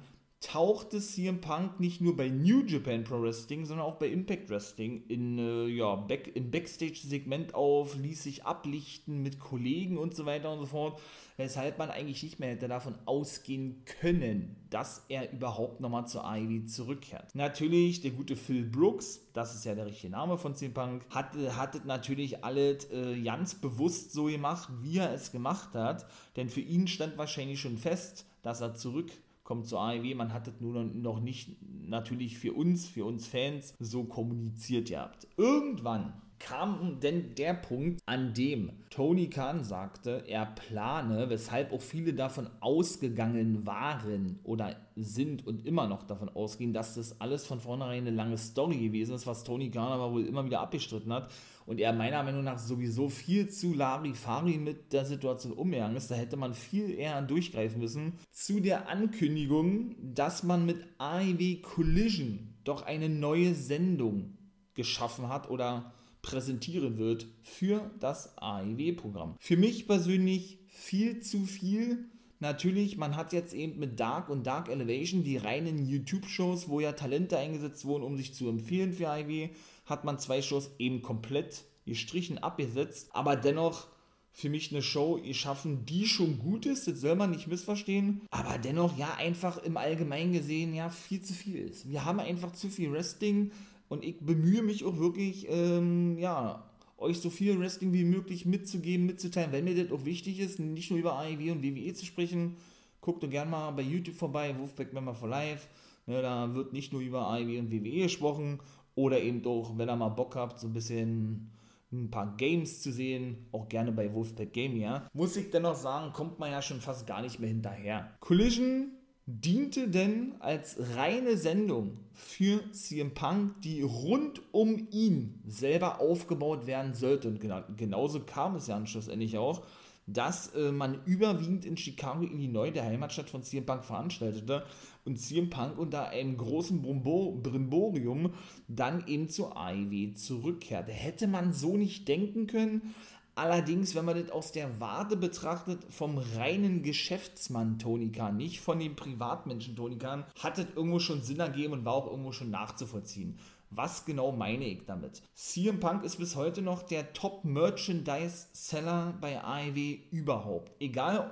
tauchte 0.48 1.01
CM 1.01 1.42
Punk 1.42 1.82
nicht 1.82 2.00
nur 2.00 2.16
bei 2.16 2.30
New 2.30 2.63
Japan 2.63 3.04
Pro 3.04 3.22
Wrestling, 3.22 3.66
sondern 3.66 3.86
auch 3.86 3.96
bei 3.96 4.08
Impact 4.08 4.50
Wrestling 4.50 5.04
in, 5.10 5.38
äh, 5.38 5.68
ja, 5.68 5.96
Back, 5.96 6.32
im 6.36 6.51
Backstage-Segment 6.51 7.54
auf, 7.54 7.98
ließ 7.98 8.24
sich 8.24 8.46
ablichten 8.46 9.22
mit 9.22 9.42
Kollegen 9.42 9.98
und 9.98 10.16
so 10.16 10.25
weiter 10.25 10.50
und 10.54 10.60
so 10.60 10.66
fort, 10.68 11.01
weshalb 11.36 11.77
man 11.77 11.89
eigentlich 11.89 12.24
nicht 12.24 12.39
mehr 12.39 12.51
hätte 12.51 12.70
davon 12.70 12.96
ausgehen 13.06 13.84
können, 14.00 14.56
dass 14.70 15.04
er 15.10 15.34
überhaupt 15.34 15.82
nochmal 15.82 16.08
zur 16.08 16.24
AEW 16.24 16.66
zurückkehrt. 16.66 17.36
Natürlich, 17.36 18.00
der 18.00 18.12
gute 18.12 18.38
Phil 18.38 18.63
Brooks, 18.63 19.20
das 19.34 19.54
ist 19.54 19.66
ja 19.66 19.75
der 19.75 19.88
richtige 19.88 20.13
Name 20.13 20.38
von 20.38 20.56
CM 20.56 20.74
Punk, 20.74 21.04
hat, 21.10 21.36
hat 21.58 21.86
natürlich 21.86 22.46
alles 22.46 22.89
äh, 22.92 23.22
ganz 23.22 23.56
bewusst 23.56 24.13
so 24.13 24.25
gemacht, 24.25 24.70
wie 24.82 25.00
er 25.00 25.13
es 25.13 25.34
gemacht 25.34 25.75
hat, 25.75 26.06
denn 26.38 26.48
für 26.48 26.62
ihn 26.62 26.88
stand 26.88 27.18
wahrscheinlich 27.18 27.60
schon 27.60 27.77
fest, 27.77 28.25
dass 28.44 28.62
er 28.62 28.74
zurück 28.74 29.12
kommt 29.48 29.66
zur 29.66 29.80
AEW. 29.80 30.13
Man 30.13 30.34
hat 30.34 30.50
es 30.50 30.60
nur 30.60 30.84
noch 30.84 31.22
nicht 31.22 31.56
natürlich 31.63 32.38
für 32.38 32.51
uns, 32.51 32.86
für 32.86 33.06
uns 33.06 33.27
Fans 33.27 33.74
so 33.80 34.04
kommuniziert 34.04 34.89
gehabt. 34.89 35.25
Irgendwann 35.38 36.22
kam 36.39 37.00
denn 37.00 37.36
der 37.36 37.53
Punkt, 37.53 38.01
an 38.06 38.34
dem 38.34 38.72
Tony 38.89 39.29
Khan 39.29 39.63
sagte, 39.63 40.24
er 40.27 40.46
plane, 40.46 41.29
weshalb 41.29 41.72
auch 41.74 41.82
viele 41.82 42.13
davon 42.13 42.50
ausgegangen 42.60 43.65
waren 43.65 44.39
oder 44.44 44.75
sind 44.96 45.46
und 45.46 45.65
immer 45.65 45.88
noch 45.88 46.03
davon 46.03 46.29
ausgehen, 46.29 46.74
dass 46.74 46.96
das 46.96 47.20
alles 47.22 47.46
von 47.46 47.60
vornherein 47.60 48.08
eine 48.08 48.15
lange 48.15 48.38
Story 48.38 48.77
gewesen 48.77 49.15
ist, 49.15 49.27
was 49.27 49.44
Tony 49.44 49.70
Khan 49.70 49.91
aber 49.91 50.12
wohl 50.12 50.25
immer 50.25 50.46
wieder 50.46 50.62
abgestritten 50.62 51.12
hat 51.13 51.32
und 51.67 51.82
er 51.82 51.91
meiner 51.91 52.24
Meinung 52.24 52.46
nach 52.46 52.60
sowieso 52.60 53.10
viel 53.10 53.50
zu 53.50 53.74
Larifari 53.74 54.58
mit 54.58 54.94
der 54.94 55.06
Situation 55.06 55.51
umgegangen 55.51 55.98
ist. 55.98 56.10
Da 56.10 56.15
hätte 56.15 56.38
man 56.38 56.53
viel 56.53 56.91
eher 56.91 57.22
durchgreifen 57.22 57.82
müssen. 57.82 58.13
Zu 58.32 58.62
der 58.62 58.88
Ankündigung, 58.88 59.96
dass 60.01 60.44
man 60.44 60.65
mit 60.65 60.77
AEW 60.98 61.62
Collision 61.62 62.56
doch 62.63 62.84
eine 62.84 63.10
neue 63.10 63.53
Sendung 63.53 64.38
geschaffen 64.75 65.27
hat 65.27 65.50
oder 65.50 65.91
präsentieren 66.27 66.98
wird 66.98 67.27
für 67.41 67.89
das 68.00 68.38
AEW-Programm. 68.38 69.36
Für 69.39 69.55
mich 69.55 69.88
persönlich 69.88 70.60
viel 70.67 71.22
zu 71.22 71.46
viel. 71.46 72.05
Natürlich, 72.39 72.98
man 72.98 73.15
hat 73.15 73.34
jetzt 73.34 73.53
eben 73.53 73.79
mit 73.79 74.00
Dark 74.00 74.29
und 74.29 74.46
Dark 74.46 74.69
Elevation 74.69 75.24
die 75.24 75.38
reinen 75.38 75.88
YouTube-Shows, 75.88 76.67
wo 76.67 76.79
ja 76.79 76.91
Talente 76.91 77.38
eingesetzt 77.38 77.86
wurden, 77.86 78.03
um 78.03 78.17
sich 78.17 78.34
zu 78.34 78.48
empfehlen 78.50 78.93
für 78.93 79.10
AEW 79.10 79.50
hat 79.86 80.03
man 80.03 80.19
zwei 80.19 80.41
Shows 80.41 80.69
eben 80.77 81.01
komplett 81.01 81.63
gestrichen, 81.86 82.38
abgesetzt, 82.38 83.10
aber 83.13 83.36
dennoch 83.36 83.88
für 84.34 84.50
mich 84.50 84.72
eine 84.72 84.84
Show 84.84 85.19
geschaffen, 85.19 85.86
die 85.86 86.05
schon 86.05 86.38
gut 86.38 86.65
ist, 86.65 86.88
das 86.88 87.00
soll 87.00 87.15
man 87.15 87.31
nicht 87.31 87.48
missverstehen, 87.48 88.22
aber 88.29 88.60
dennoch 88.60 88.98
ja 88.98 89.15
einfach 89.15 89.57
im 89.57 89.77
Allgemeinen 89.77 90.34
gesehen 90.34 90.75
ja 90.75 90.89
viel 90.89 91.22
zu 91.22 91.34
viel 91.34 91.55
ist. 91.55 91.89
Wir 91.89 92.05
haben 92.05 92.19
einfach 92.19 92.51
zu 92.51 92.69
viel 92.69 92.91
Wrestling 92.91 93.51
und 93.89 94.03
ich 94.03 94.20
bemühe 94.20 94.62
mich 94.62 94.84
auch 94.86 94.98
wirklich, 94.98 95.48
ähm, 95.50 96.17
ja, 96.17 96.63
euch 96.98 97.20
so 97.20 97.29
viel 97.29 97.60
Wrestling 97.60 97.94
wie 97.94 98.03
möglich 98.03 98.46
mitzugeben, 98.46 99.06
mitzuteilen, 99.06 99.51
wenn 99.51 99.65
mir 99.65 99.75
das 99.75 99.91
auch 99.91 100.06
wichtig 100.06 100.39
ist, 100.39 100.60
nicht 100.60 100.89
nur 100.89 101.00
über 101.00 101.13
AEW 101.20 101.51
und 101.51 101.63
WWE 101.63 101.94
zu 101.94 102.06
sprechen. 102.06 102.58
Guckt 103.01 103.24
doch 103.24 103.29
gerne 103.29 103.51
mal 103.51 103.72
bei 103.72 103.84
YouTube 103.84 104.15
vorbei, 104.15 104.56
Wolfpack 104.58 104.94
Member 104.94 105.13
for 105.13 105.29
Life. 105.29 105.67
Ne, 106.08 106.22
da 106.22 106.53
wird 106.56 106.74
nicht 106.74 106.94
nur 106.94 107.01
über 107.01 107.27
AEW 107.27 107.60
und 107.60 107.72
WWE 107.72 108.03
gesprochen 108.03 108.60
oder 108.96 109.22
eben 109.22 109.46
auch, 109.46 109.77
wenn 109.77 109.89
ihr 109.89 109.96
mal 109.96 110.10
Bock 110.10 110.36
habt, 110.36 110.60
so 110.60 110.67
ein 110.67 110.74
bisschen 110.74 111.51
ein 111.91 112.10
paar 112.10 112.36
Games 112.36 112.82
zu 112.82 112.91
sehen, 112.91 113.48
auch 113.51 113.70
gerne 113.70 113.91
bei 113.91 114.13
Wolfpack 114.13 114.51
Game, 114.51 114.75
ja. 114.75 115.08
Muss 115.13 115.38
ich 115.38 115.51
dennoch 115.51 115.75
sagen, 115.75 116.12
kommt 116.13 116.39
man 116.39 116.51
ja 116.51 116.62
schon 116.62 116.82
fast 116.82 117.08
gar 117.08 117.22
nicht 117.22 117.39
mehr 117.39 117.50
hinterher. 117.50 118.17
Collision 118.20 118.97
diente 119.27 119.89
denn 119.89 120.36
als 120.39 120.77
reine 120.96 121.38
Sendung 121.38 122.00
für 122.13 122.62
CM 122.72 123.13
Punk, 123.13 123.62
die 123.62 123.81
rund 123.81 124.41
um 124.53 124.88
ihn 124.89 125.41
selber 125.46 126.00
aufgebaut 126.00 126.65
werden 126.65 126.93
sollte. 126.93 127.27
Und 127.27 127.39
genau, 127.39 127.62
genauso 127.75 128.22
kam 128.22 128.55
es 128.55 128.67
ja 128.67 128.84
schlussendlich 128.86 129.38
auch 129.38 129.63
dass 130.07 130.53
äh, 130.55 130.72
man 130.72 131.03
überwiegend 131.05 131.65
in 131.65 131.75
Chicago, 131.77 132.24
Illinois, 132.24 132.72
der 132.72 132.86
Heimatstadt 132.86 133.29
von 133.29 133.43
CM 133.43 133.65
Punk, 133.65 133.84
veranstaltete 133.84 134.63
und 135.03 135.19
CM 135.19 135.50
Punk 135.50 135.77
unter 135.77 136.10
einem 136.10 136.38
großen 136.38 136.81
Brimborium 136.81 138.34
dann 138.69 139.05
eben 139.07 139.29
zur 139.29 139.57
AEW 139.57 140.13
zurückkehrte. 140.15 140.91
Hätte 140.91 141.27
man 141.27 141.51
so 141.51 141.75
nicht 141.75 142.07
denken 142.07 142.48
können. 142.48 142.96
Allerdings, 143.38 143.94
wenn 143.94 144.06
man 144.06 144.20
das 144.20 144.32
aus 144.32 144.51
der 144.51 144.79
Warte 144.79 145.15
betrachtet, 145.15 145.86
vom 145.89 146.17
reinen 146.17 146.82
Geschäftsmann 146.82 147.77
Tony 147.77 148.12
Khan, 148.12 148.36
nicht 148.36 148.62
von 148.62 148.79
dem 148.79 148.96
Privatmenschen 148.96 149.75
Tony 149.75 150.00
Khan, 150.00 150.25
hat 150.39 150.58
es 150.58 150.65
irgendwo 150.75 150.98
schon 150.98 151.22
Sinn 151.22 151.39
ergeben 151.39 151.74
und 151.74 151.86
war 151.86 151.94
auch 151.94 152.10
irgendwo 152.10 152.32
schon 152.32 152.50
nachzuvollziehen. 152.50 153.38
Was 153.70 154.06
genau 154.06 154.32
meine 154.32 154.65
ich 154.65 154.88
damit? 154.88 155.22
CM 155.36 155.79
Punk 155.79 156.03
ist 156.03 156.17
bis 156.17 156.36
heute 156.36 156.63
noch 156.63 156.82
der 156.82 157.13
Top-Merchandise-Seller 157.13 159.13
bei 159.22 159.44
AEW 159.44 160.00
überhaupt. 160.10 160.72
Egal, 160.79 161.29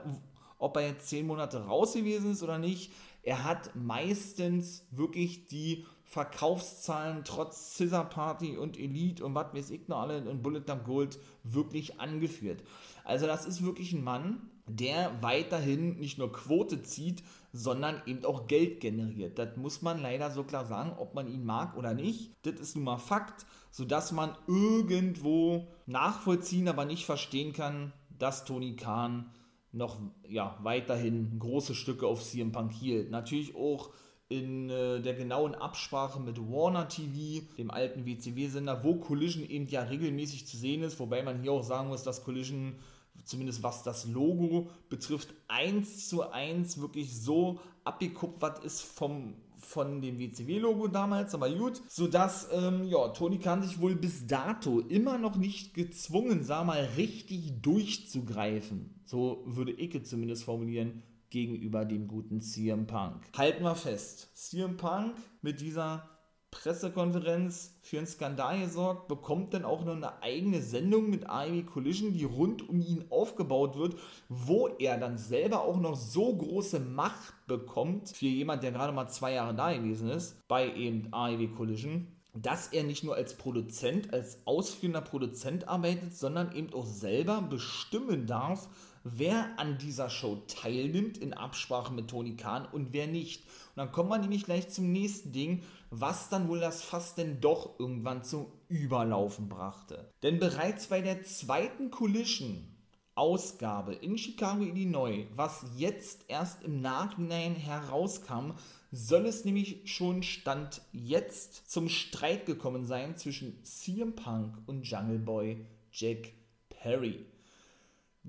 ob 0.59 0.77
er 0.77 0.89
jetzt 0.89 1.09
10 1.09 1.25
Monate 1.25 1.65
raus 1.65 1.93
gewesen 1.93 2.33
ist 2.33 2.43
oder 2.43 2.59
nicht, 2.59 2.91
er 3.23 3.43
hat 3.43 3.75
meistens 3.75 4.85
wirklich 4.91 5.47
die 5.47 5.87
Verkaufszahlen 6.15 7.25
trotz 7.25 7.75
Scissor 7.75 8.05
Party 8.05 8.55
und 8.55 8.79
Elite 8.79 9.25
und 9.25 9.35
was 9.35 9.53
weiß 9.53 9.69
ich 9.71 9.89
noch 9.89 9.99
alle 9.99 10.19
in 10.19 10.41
Bullet 10.41 10.61
Dump 10.61 10.85
Gold 10.85 11.19
wirklich 11.43 11.99
angeführt. 11.99 12.63
Also 13.03 13.27
das 13.27 13.45
ist 13.45 13.65
wirklich 13.65 13.91
ein 13.91 14.01
Mann, 14.01 14.49
der 14.65 15.21
weiterhin 15.21 15.99
nicht 15.99 16.17
nur 16.17 16.31
Quote 16.31 16.81
zieht, 16.83 17.21
sondern 17.51 18.01
eben 18.05 18.23
auch 18.23 18.47
Geld 18.47 18.79
generiert. 18.79 19.37
Das 19.37 19.57
muss 19.57 19.81
man 19.81 20.01
leider 20.01 20.31
so 20.31 20.45
klar 20.45 20.65
sagen, 20.65 20.93
ob 20.97 21.15
man 21.15 21.27
ihn 21.27 21.43
mag 21.43 21.75
oder 21.75 21.93
nicht. 21.93 22.31
Das 22.43 22.61
ist 22.61 22.77
nun 22.77 22.85
mal 22.85 22.97
Fakt, 22.97 23.45
sodass 23.69 24.13
man 24.13 24.37
irgendwo 24.47 25.67
nachvollziehen, 25.85 26.69
aber 26.69 26.85
nicht 26.85 27.05
verstehen 27.05 27.51
kann, 27.51 27.91
dass 28.17 28.45
Tony 28.45 28.77
Khan 28.77 29.33
noch 29.73 29.99
ja, 30.29 30.57
weiterhin 30.63 31.39
große 31.39 31.75
Stücke 31.75 32.07
auf 32.07 32.23
CM 32.23 32.53
Punk 32.53 32.71
hielt. 32.71 33.11
Natürlich 33.11 33.57
auch 33.57 33.89
in 34.27 34.69
äh, 34.69 35.01
der 35.01 35.13
genauen 35.13 35.53
Absprache 35.53 36.19
mit 36.19 36.39
Warner 36.39 36.87
TV, 36.87 37.45
dem 37.57 37.69
alten 37.69 38.05
WCW-Sender, 38.05 38.83
wo 38.83 38.95
Collision 38.95 39.47
eben 39.47 39.67
ja 39.67 39.83
regelmäßig 39.83 40.47
zu 40.47 40.57
sehen 40.57 40.83
ist, 40.83 40.99
wobei 40.99 41.21
man 41.21 41.41
hier 41.41 41.51
auch 41.51 41.63
sagen 41.63 41.89
muss, 41.89 42.03
dass 42.03 42.23
Collision 42.23 42.75
zumindest 43.23 43.63
was 43.63 43.83
das 43.83 44.05
Logo 44.05 44.69
betrifft, 44.89 45.33
eins 45.47 46.09
zu 46.09 46.29
eins 46.31 46.79
wirklich 46.79 47.15
so 47.15 47.59
abgekupfert 47.83 48.63
ist 48.63 48.81
vom, 48.81 49.35
von 49.57 50.01
dem 50.01 50.19
WCW-Logo 50.19 50.87
damals, 50.87 51.33
aber 51.33 51.49
gut, 51.49 51.81
sodass 51.87 52.49
ähm, 52.51 52.85
ja, 52.85 53.07
Tony 53.09 53.39
Khan 53.39 53.63
sich 53.63 53.79
wohl 53.79 53.95
bis 53.95 54.27
dato 54.27 54.79
immer 54.79 55.17
noch 55.17 55.37
nicht 55.37 55.73
gezwungen 55.73 56.43
sah, 56.43 56.63
mal 56.63 56.89
richtig 56.97 57.61
durchzugreifen. 57.61 58.99
So 59.05 59.43
würde 59.45 59.71
ich 59.71 59.95
es 59.95 60.09
zumindest 60.09 60.43
formulieren 60.43 61.03
gegenüber 61.35 61.83
dem 61.83 62.07
guten 62.07 62.39
CM 62.39 62.87
Punk. 62.87 63.25
Halten 63.37 63.65
wir 63.65 63.75
fest, 63.75 64.29
CM 64.35 64.77
Punk 64.77 65.15
mit 65.41 65.59
dieser 65.59 66.09
Pressekonferenz 66.49 67.77
für 67.81 67.97
einen 67.97 68.07
Skandal 68.07 68.61
gesorgt, 68.61 69.09
bekommt 69.09 69.53
dann 69.53 69.65
auch 69.65 69.83
noch 69.83 69.97
eine 69.97 70.23
eigene 70.23 70.61
Sendung 70.61 71.09
mit 71.09 71.29
AEW 71.29 71.63
Collision, 71.63 72.13
die 72.13 72.23
rund 72.23 72.69
um 72.69 72.79
ihn 72.79 73.03
aufgebaut 73.09 73.75
wird, 73.75 73.97
wo 74.29 74.69
er 74.79 74.97
dann 74.97 75.17
selber 75.17 75.63
auch 75.63 75.77
noch 75.77 75.97
so 75.97 76.33
große 76.33 76.79
Macht 76.79 77.33
bekommt, 77.47 78.11
für 78.11 78.27
jemand, 78.27 78.63
der 78.63 78.71
gerade 78.71 78.93
mal 78.93 79.09
zwei 79.09 79.33
Jahre 79.33 79.53
da 79.53 79.73
gewesen 79.73 80.07
ist, 80.07 80.47
bei 80.47 80.73
eben 80.73 81.09
AEW 81.11 81.49
Collision, 81.49 82.07
dass 82.33 82.69
er 82.69 82.85
nicht 82.85 83.03
nur 83.03 83.15
als 83.15 83.35
Produzent, 83.35 84.13
als 84.13 84.39
ausführender 84.45 85.01
Produzent 85.01 85.67
arbeitet, 85.67 86.15
sondern 86.15 86.55
eben 86.55 86.73
auch 86.73 86.85
selber 86.85 87.41
bestimmen 87.41 88.25
darf, 88.25 88.69
wer 89.05 89.57
an 89.57 89.77
dieser 89.77 90.09
Show 90.09 90.41
teilnimmt 90.47 91.17
in 91.19 91.33
Absprache 91.33 91.93
mit 91.93 92.09
Tony 92.09 92.35
Khan 92.35 92.65
und 92.65 92.91
wer 92.91 93.07
nicht. 93.07 93.43
Und 93.45 93.77
dann 93.77 93.91
kommen 93.91 94.09
wir 94.09 94.17
nämlich 94.17 94.43
gleich 94.43 94.67
zum 94.69 94.91
nächsten 94.91 95.31
Ding, 95.31 95.61
was 95.91 96.27
dann 96.29 96.49
wohl 96.49 96.59
das 96.59 96.81
Fass 96.81 97.13
denn 97.13 97.39
doch 97.39 97.79
irgendwann 97.79 98.23
zum 98.23 98.47
Überlaufen 98.67 99.47
brachte. 99.47 100.11
Denn 100.23 100.39
bereits 100.39 100.87
bei 100.87 101.01
der 101.01 101.23
zweiten 101.23 101.91
Collision 101.91 102.67
Ausgabe 103.13 103.93
in 103.93 104.17
Chicago, 104.17 104.63
Illinois, 104.63 105.27
was 105.35 105.65
jetzt 105.77 106.25
erst 106.27 106.63
im 106.63 106.81
Nachhinein 106.81 107.55
herauskam, 107.55 108.53
soll 108.91 109.27
es 109.27 109.45
nämlich 109.45 109.81
schon 109.85 110.23
Stand 110.23 110.81
jetzt 110.91 111.71
zum 111.71 111.89
Streit 111.89 112.45
gekommen 112.45 112.85
sein 112.85 113.15
zwischen 113.17 113.63
CM 113.63 114.15
Punk 114.15 114.57
und 114.65 114.83
Jungle 114.83 115.19
Boy 115.19 115.65
Jack 115.91 116.33
Perry. 116.69 117.25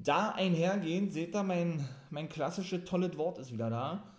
Da 0.03 0.31
einhergehend, 0.31 1.13
seht 1.13 1.35
ihr, 1.35 1.43
mein, 1.43 1.89
mein 2.11 2.29
klassisches 2.29 2.85
tolles 2.85 3.17
Wort 3.17 3.39
ist 3.39 3.53
wieder 3.53 3.71
da. 3.71 4.15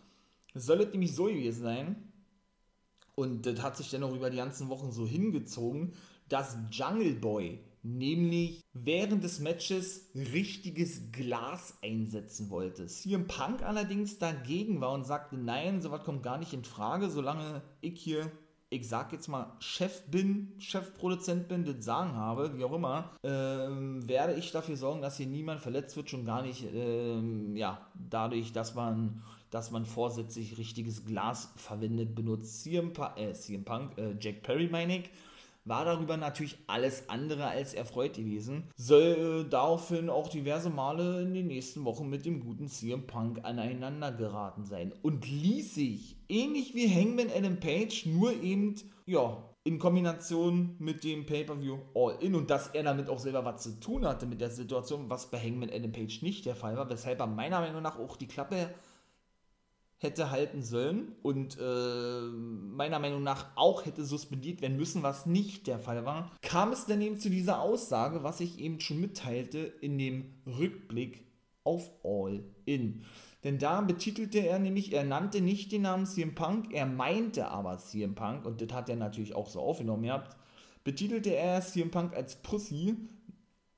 Soll 0.53 0.81
es 0.81 0.91
nämlich 0.91 1.15
so 1.15 1.25
gewesen 1.25 1.61
sein, 1.61 2.07
und 3.19 3.47
das 3.47 3.63
hat 3.63 3.75
sich 3.75 3.89
dann 3.89 4.03
auch 4.03 4.13
über 4.13 4.29
die 4.29 4.37
ganzen 4.37 4.69
Wochen 4.69 4.91
so 4.91 5.07
hingezogen, 5.07 5.93
dass 6.29 6.55
Jungle 6.71 7.15
Boy 7.15 7.59
nämlich 7.81 8.63
während 8.73 9.23
des 9.23 9.39
Matches 9.39 10.11
richtiges 10.13 11.11
Glas 11.11 11.79
einsetzen 11.81 12.51
wollte. 12.51 12.85
CM 12.85 13.25
Punk 13.25 13.63
allerdings 13.63 14.19
dagegen 14.19 14.81
war 14.81 14.91
und 14.93 15.05
sagte, 15.05 15.35
nein, 15.35 15.81
sowas 15.81 16.03
kommt 16.03 16.21
gar 16.21 16.37
nicht 16.37 16.53
in 16.53 16.63
Frage, 16.63 17.09
solange 17.09 17.63
ich 17.81 17.99
hier 17.99 18.31
ich 18.69 18.87
sag 18.87 19.13
jetzt 19.13 19.27
mal, 19.29 19.53
Chef 19.59 20.03
bin, 20.07 20.53
Chefproduzent 20.59 21.47
bin, 21.47 21.63
das 21.63 21.85
Sagen 21.85 22.15
habe, 22.15 22.57
wie 22.57 22.63
auch 22.63 22.73
immer, 22.73 23.11
ähm, 23.23 24.07
werde 24.07 24.33
ich 24.33 24.51
dafür 24.51 24.75
sorgen, 24.75 25.01
dass 25.01 25.17
hier 25.17 25.27
niemand 25.27 25.61
verletzt 25.61 25.95
wird, 25.95 26.09
schon 26.09 26.25
gar 26.25 26.41
nicht, 26.41 26.65
ähm, 26.73 27.55
ja, 27.55 27.87
dadurch, 27.93 28.51
dass 28.51 28.75
man, 28.75 29.23
dass 29.51 29.71
man 29.71 29.85
vorsätzlich 29.85 30.57
richtiges 30.57 31.05
Glas 31.05 31.53
verwendet, 31.55 32.13
benutzt. 32.13 32.63
CM, 32.63 32.91
pa 32.91 33.15
äh, 33.15 33.33
CM 33.33 33.63
Punk, 33.63 33.97
äh, 33.97 34.15
Jack 34.19 34.43
Perry 34.43 34.67
meine 34.69 34.97
ich, 34.97 35.09
war 35.67 35.85
darüber 35.85 36.17
natürlich 36.17 36.57
alles 36.67 37.09
andere 37.09 37.47
als 37.47 37.73
erfreut 37.73 38.13
gewesen. 38.13 38.63
Soll 38.75 39.45
äh, 39.45 39.49
daraufhin 39.49 40.09
auch 40.09 40.27
diverse 40.29 40.69
Male 40.69 41.21
in 41.21 41.33
den 41.33 41.47
nächsten 41.47 41.85
Wochen 41.85 42.09
mit 42.09 42.25
dem 42.25 42.39
guten 42.39 42.67
CM 42.67 43.07
Punk 43.07 43.39
aneinander 43.43 44.11
geraten 44.11 44.65
sein 44.65 44.93
und 45.01 45.27
ließ 45.29 45.75
sich, 45.75 46.17
ähnlich 46.29 46.75
wie 46.75 46.87
Hangman 46.87 47.29
Adam 47.35 47.59
Page, 47.59 48.05
nur 48.05 48.33
eben, 48.41 48.75
ja, 49.05 49.43
in 49.67 49.79
Kombination 49.79 50.77
mit 50.79 51.03
dem 51.03 51.25
Pay-Per-View 51.25 51.77
All-In 51.93 52.35
und 52.35 52.49
dass 52.49 52.69
er 52.69 52.83
damit 52.83 53.09
auch 53.09 53.19
selber 53.19 53.43
was 53.43 53.63
zu 53.63 53.77
tun 53.81 54.05
hatte 54.05 54.25
mit 54.25 54.39
der 54.39 54.49
Situation, 54.49 55.09
was 55.09 55.29
bei 55.29 55.37
Hangman 55.37 55.69
Adam 55.69 55.91
Page 55.91 56.21
nicht 56.21 56.45
der 56.45 56.55
Fall 56.55 56.77
war, 56.77 56.89
weshalb 56.89 57.19
er 57.19 57.27
meiner 57.27 57.59
Meinung 57.59 57.81
nach 57.81 57.99
auch 57.99 58.15
die 58.15 58.29
Klappe 58.29 58.69
hätte 59.99 60.29
halten 60.29 60.61
sollen 60.61 61.15
und 61.23 61.57
äh, 61.59 62.21
meiner 62.21 62.99
Meinung 62.99 63.23
nach 63.23 63.47
auch 63.55 63.85
hätte 63.85 64.05
suspendiert 64.05 64.61
werden 64.61 64.77
müssen, 64.77 65.01
was 65.01 65.25
nicht 65.25 65.65
der 65.65 65.79
Fall 65.79 66.05
war, 66.05 66.31
kam 66.41 66.71
es 66.71 66.85
dann 66.85 67.01
eben 67.01 67.19
zu 67.19 67.29
dieser 67.29 67.61
Aussage, 67.61 68.23
was 68.23 68.39
ich 68.39 68.59
eben 68.59 68.79
schon 68.79 69.01
mitteilte 69.01 69.57
in 69.57 69.97
dem 69.97 70.35
Rückblick 70.45 71.25
auf 71.63 71.91
All 72.03 72.43
In. 72.65 73.03
Denn 73.43 73.57
da 73.57 73.81
betitelte 73.81 74.39
er 74.39 74.59
nämlich, 74.59 74.93
er 74.93 75.03
nannte 75.03 75.41
nicht 75.41 75.71
den 75.71 75.83
Namen 75.83 76.05
CM 76.05 76.35
Punk, 76.35 76.73
er 76.73 76.85
meinte 76.85 77.47
aber 77.47 77.77
CM 77.77 78.13
Punk, 78.13 78.45
und 78.45 78.61
das 78.61 78.71
hat 78.73 78.89
er 78.89 78.95
natürlich 78.95 79.35
auch 79.35 79.49
so 79.49 79.59
aufgenommen 79.61 80.03
gehabt, 80.03 80.37
betitelte 80.83 81.35
er 81.35 81.61
CM 81.61 81.91
Punk 81.91 82.15
als 82.15 82.35
Pussy, 82.41 82.95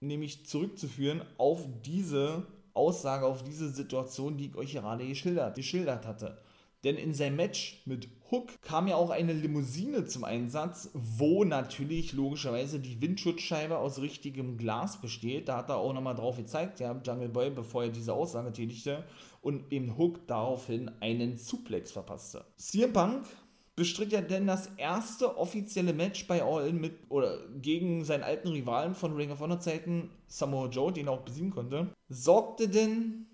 nämlich 0.02 0.46
zurückzuführen 0.46 1.24
auf 1.38 1.68
diese 1.86 2.46
Aussage 2.74 3.26
auf 3.26 3.44
diese 3.44 3.70
Situation, 3.70 4.38
die 4.38 4.48
ich 4.48 4.56
euch 4.56 4.74
gerade 4.74 5.06
geschildert, 5.08 5.56
geschildert 5.56 6.06
hatte. 6.06 6.40
Denn 6.84 6.96
in 6.96 7.14
seinem 7.14 7.36
Match 7.36 7.82
mit 7.86 8.08
Hook 8.32 8.62
kam 8.62 8.88
ja 8.88 8.96
auch 8.96 9.10
eine 9.10 9.34
Limousine 9.34 10.06
zum 10.06 10.24
Einsatz, 10.24 10.90
wo 10.94 11.44
natürlich 11.44 12.14
logischerweise 12.14 12.80
die 12.80 13.02
Windschutzscheibe 13.02 13.78
aus 13.78 14.00
richtigem 14.00 14.58
Glas 14.58 15.02
besteht. 15.02 15.50
Da 15.50 15.58
hat 15.58 15.70
er 15.70 15.78
auch 15.78 15.94
nochmal 15.94 16.16
drauf 16.16 16.38
gezeigt, 16.38 16.80
ja, 16.80 17.00
Jungle 17.04 17.28
Boy, 17.28 17.50
bevor 17.50 17.84
er 17.84 17.90
diese 17.90 18.14
Aussage 18.14 18.54
tätigte 18.54 19.04
und 19.42 19.72
eben 19.74 19.98
Hook 19.98 20.26
daraufhin 20.28 20.90
einen 21.02 21.38
Suplex 21.38 21.92
verpasste. 21.92 22.46
CM 22.56 22.94
Punk 22.94 23.26
bestritt 23.80 24.12
ja 24.12 24.20
denn 24.20 24.46
das 24.46 24.68
erste 24.76 25.38
offizielle 25.38 25.94
Match 25.94 26.28
bei 26.28 26.44
All 26.44 26.68
In 26.68 26.82
mit 26.82 27.00
oder 27.08 27.40
gegen 27.62 28.04
seinen 28.04 28.24
alten 28.24 28.50
Rivalen 28.50 28.94
von 28.94 29.16
Ring 29.16 29.32
of 29.32 29.40
Honor 29.40 29.62
Zeiten, 29.62 30.10
Samoa 30.28 30.68
Joe, 30.68 30.92
den 30.92 31.08
er 31.08 31.14
auch 31.14 31.22
besiegen 31.22 31.50
konnte. 31.50 31.90
Sorgte 32.10 32.68
denn, 32.68 33.26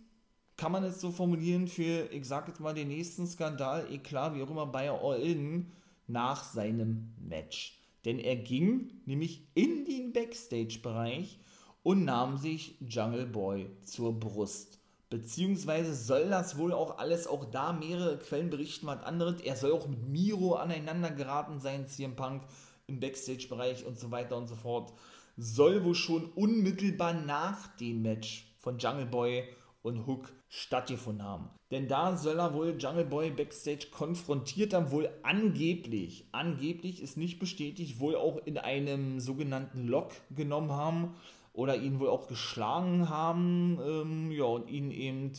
kann 0.56 0.72
man 0.72 0.84
es 0.84 1.02
so 1.02 1.12
formulieren, 1.12 1.68
für, 1.68 2.12
ich 2.12 2.26
sag 2.26 2.48
jetzt 2.48 2.60
mal, 2.60 2.76
den 2.76 2.90
nächsten 2.90 3.26
Skandal, 3.26 3.92
eklar, 3.92 4.36
wie 4.36 4.44
auch 4.44 4.52
immer, 4.52 4.68
bei 4.68 4.90
All 4.90 5.20
In 5.20 5.72
nach 6.06 6.44
seinem 6.44 7.16
Match. 7.18 7.82
Denn 8.06 8.20
er 8.20 8.36
ging 8.36 8.92
nämlich 9.06 9.48
in 9.56 9.84
den 9.84 10.14
Backstage-Bereich 10.14 11.40
und 11.82 12.06
nahm 12.06 12.38
sich 12.38 12.76
Jungle 12.82 13.26
Boy 13.26 13.72
zur 13.84 14.20
Brust. 14.20 14.75
Beziehungsweise 15.10 15.94
soll 15.94 16.30
das 16.30 16.58
wohl 16.58 16.74
auch 16.74 16.98
alles, 16.98 17.28
auch 17.28 17.46
da 17.46 17.74
mehrere 17.74 18.18
Quellen 18.18 18.50
berichten 18.50 18.88
was 18.88 19.04
anderes. 19.04 19.41
Er 19.41 19.56
soll 19.56 19.72
auch 19.72 19.88
mit 19.88 20.08
Miro 20.08 20.56
aneinander 20.56 21.12
geraten 21.12 21.60
sein, 21.60 21.88
CM 21.88 22.15
Punk 22.15 22.44
im 22.88 23.00
Backstage-Bereich 23.00 23.86
und 23.86 24.00
so 24.00 24.12
weiter 24.12 24.36
und 24.36 24.48
so 24.48 24.56
fort. 24.56 24.94
Soll 25.38 25.84
wohl 25.84 25.96
schon 25.96 26.26
unmittelbar 26.34 27.13
nach 27.13 27.68
dem 27.78 28.02
Match 28.02 28.56
von 28.60 28.80
Jungle 28.80 29.06
Boy 29.06 29.44
und 29.84 30.08
Hook 30.08 30.34
stattgefunden 30.50 31.24
haben. 31.24 31.50
Denn 31.70 31.88
da 31.88 32.18
soll 32.18 32.39
er 32.39 32.54
wohl 32.54 32.76
Jungle 32.80 33.06
Boy 33.06 33.30
Backstage 33.30 33.88
konfrontiert 33.91 34.74
haben, 34.74 34.89
wohl 34.89 35.10
angeblich, 35.22 36.28
angeblich 36.32 37.02
ist 37.02 37.18
nicht 37.18 37.38
bestätigt, 37.38 38.00
wohl 38.00 38.15
auch 38.15 38.38
in 38.46 38.58
einem 38.58 39.20
sogenannten 39.20 39.88
Lock 39.88 40.13
genommen 40.32 40.72
haben 40.72 41.15
oder 41.56 41.78
ihn 41.78 42.00
wohl 42.00 42.10
auch 42.10 42.28
geschlagen 42.28 43.10
haben 43.10 43.80
ähm, 43.86 44.32
ja, 44.32 44.44
und 44.44 44.70
ihn 44.70 44.91
eben 44.91 45.32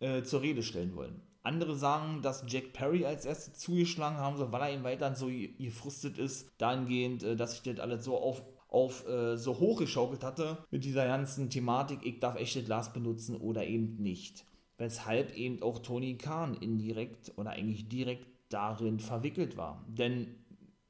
äh, 0.00 0.22
zur 0.22 0.42
Rede 0.42 0.62
stellen 0.62 0.94
wollen. 0.96 1.22
Andere 1.42 1.76
sagen, 1.76 2.22
dass 2.22 2.44
Jack 2.48 2.72
Perry 2.72 3.04
als 3.04 3.24
erstes 3.24 3.58
zugeschlagen 3.58 4.16
haben 4.16 4.36
soll, 4.36 4.50
weil 4.50 4.62
er 4.62 4.74
ihm 4.74 4.82
weiterhin 4.82 5.14
so 5.14 5.28
gefrustet 5.58 6.18
ist, 6.18 6.50
dahingehend, 6.58 7.22
äh, 7.22 7.36
dass 7.36 7.52
sich 7.52 7.62
das 7.62 7.80
alles 7.80 8.04
so 8.04 8.18
auf, 8.18 8.42
auf 8.68 9.06
äh, 9.06 9.36
so 9.36 9.58
hochgeschaukelt 9.58 10.24
hatte 10.24 10.58
mit 10.70 10.84
dieser 10.84 11.06
ganzen 11.06 11.50
Thematik, 11.50 12.00
ich 12.02 12.18
darf 12.18 12.36
echtes 12.36 12.64
Glas 12.64 12.92
benutzen 12.92 13.36
oder 13.36 13.64
eben 13.66 13.96
nicht. 13.96 14.44
Weshalb 14.76 15.36
eben 15.36 15.62
auch 15.62 15.78
Tony 15.78 16.16
Khan 16.16 16.54
indirekt 16.54 17.32
oder 17.36 17.50
eigentlich 17.50 17.88
direkt 17.88 18.26
darin 18.48 18.98
verwickelt 18.98 19.56
war. 19.56 19.84
Denn 19.86 20.34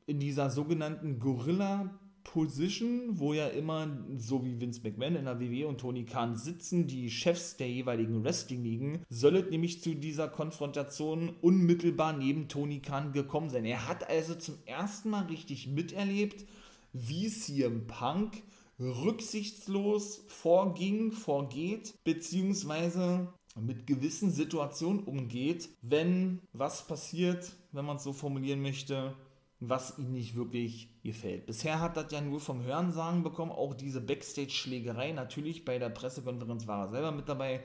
in 0.06 0.20
dieser 0.20 0.48
sogenannten 0.48 1.18
Gorilla 1.18 1.90
Position, 2.24 3.18
wo 3.18 3.32
ja 3.32 3.46
immer, 3.46 3.86
so 4.16 4.44
wie 4.44 4.60
Vince 4.60 4.80
McMahon 4.82 5.16
in 5.16 5.26
der 5.26 5.38
WWE 5.38 5.68
und 5.68 5.78
Tony 5.78 6.04
Khan 6.04 6.34
sitzen, 6.34 6.86
die 6.86 7.10
Chefs 7.10 7.56
der 7.56 7.70
jeweiligen 7.70 8.24
Wrestling-Ligen, 8.24 9.04
soll 9.08 9.36
es 9.36 9.50
nämlich 9.50 9.82
zu 9.82 9.94
dieser 9.94 10.28
Konfrontation 10.28 11.36
unmittelbar 11.42 12.12
neben 12.14 12.48
Tony 12.48 12.80
Khan 12.80 13.12
gekommen 13.12 13.50
sein. 13.50 13.64
Er 13.64 13.86
hat 13.86 14.08
also 14.08 14.34
zum 14.34 14.56
ersten 14.64 15.10
Mal 15.10 15.26
richtig 15.26 15.68
miterlebt, 15.68 16.44
wie 16.92 17.28
CM 17.28 17.86
Punk 17.86 18.42
rücksichtslos 18.80 20.24
vorging, 20.26 21.12
vorgeht, 21.12 21.94
beziehungsweise 22.04 23.28
mit 23.60 23.86
gewissen 23.86 24.32
Situationen 24.32 25.04
umgeht, 25.04 25.68
wenn 25.82 26.40
was 26.52 26.86
passiert, 26.86 27.52
wenn 27.72 27.84
man 27.84 27.96
es 27.98 28.04
so 28.04 28.12
formulieren 28.12 28.62
möchte, 28.62 29.14
was 29.60 29.98
ihm 29.98 30.12
nicht 30.12 30.36
wirklich 30.36 30.88
gefällt. 31.02 31.46
Bisher 31.46 31.80
hat 31.80 31.96
das 31.96 32.12
ja 32.12 32.20
nur 32.20 32.40
vom 32.40 32.62
Hörensagen 32.62 33.22
bekommen, 33.22 33.52
auch 33.52 33.74
diese 33.74 34.00
Backstage-Schlägerei. 34.00 35.12
Natürlich 35.12 35.64
bei 35.64 35.78
der 35.78 35.90
Pressekonferenz 35.90 36.66
war 36.66 36.84
er 36.84 36.88
selber 36.88 37.12
mit 37.12 37.28
dabei, 37.28 37.62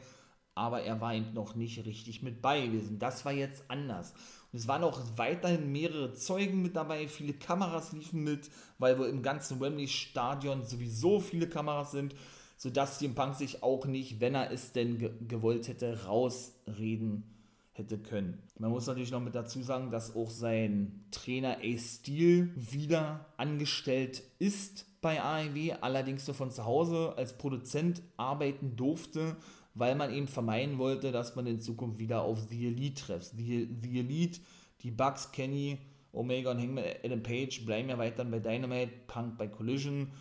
aber 0.56 0.82
er 0.82 1.02
war 1.02 1.14
eben 1.14 1.34
noch 1.34 1.56
nicht 1.56 1.86
richtig 1.86 2.22
mit 2.22 2.42
bei 2.42 2.66
gewesen. 2.66 3.00
Das 3.00 3.26
war 3.26 3.32
jetzt 3.32 3.64
anders. 3.70 4.14
Und 4.52 4.60
es 4.60 4.68
waren 4.68 4.84
auch 4.84 5.02
weiterhin 5.16 5.72
mehrere 5.72 6.14
Zeugen 6.14 6.62
mit 6.62 6.76
dabei, 6.76 7.08
viele 7.08 7.34
Kameras 7.34 7.92
liefen 7.92 8.24
mit, 8.24 8.50
weil 8.78 8.98
wohl 8.98 9.08
im 9.08 9.22
ganzen 9.22 9.60
Wembley-Stadion 9.60 10.66
sowieso 10.66 11.20
viele 11.20 11.48
Kameras 11.48 11.92
sind, 11.92 12.16
sodass 12.58 13.00
CM 13.00 13.16
Punk 13.16 13.36
sich 13.36 13.64
auch 13.64 13.86
nicht, 13.86 14.20
wenn 14.20 14.36
er 14.36 14.52
es 14.52 14.72
denn 14.74 14.98
ge 14.98 15.12
gewollt 15.28 15.68
hätte, 15.68 16.06
rausreden 16.06 17.39
hätte 17.80 17.98
können. 17.98 18.44
Man 18.60 18.70
muss 18.70 18.86
natürlich 18.86 19.12
noch 19.12 19.22
mit 19.22 19.34
dazu 19.34 19.64
sagen, 19.64 19.90
dass 19.90 20.16
auch 20.16 20.30
sein 20.30 21.06
Trainer 21.10 21.58
Ace 21.64 22.00
Steel 22.02 22.52
wieder 22.56 23.26
angestellt 23.38 24.22
ist 24.38 24.86
bei 25.02 25.22
AEW, 25.22 25.78
allerdings 25.82 26.28
nur 26.28 26.36
von 26.36 26.52
zu 26.52 26.66
Hause 26.66 27.14
als 27.18 27.38
Produzent 27.38 28.04
arbeiten 28.18 28.76
durfte 28.76 29.38
weil 29.80 29.96
man 29.96 30.14
eben 30.14 30.28
vermeiden 30.28 30.78
wollte, 30.78 31.12
dass 31.12 31.36
man 31.36 31.48
in 31.48 31.62
Zukunft 31.62 32.00
wieder 32.00 32.22
auf 32.22 32.40
The 32.50 32.68
Elite 32.68 33.02
trifft. 33.02 33.32
The, 33.38 33.70
The 33.82 34.00
Elite, 34.00 34.42
die 34.82 34.92
Bugs, 34.92 35.32
Kenny, 35.32 35.78
Omega 36.12 36.52
und 36.52 36.60
Hangman 36.60 36.84
Adam 37.04 37.24
Page 37.24 37.66
bleiben 37.66 37.90
ja 37.90 37.98
weiter 37.98 38.26
bei 38.26 38.40
Dynamite, 38.40 38.92
Punk 39.08 39.38
bei 39.38 39.48
Collision, 39.48 40.12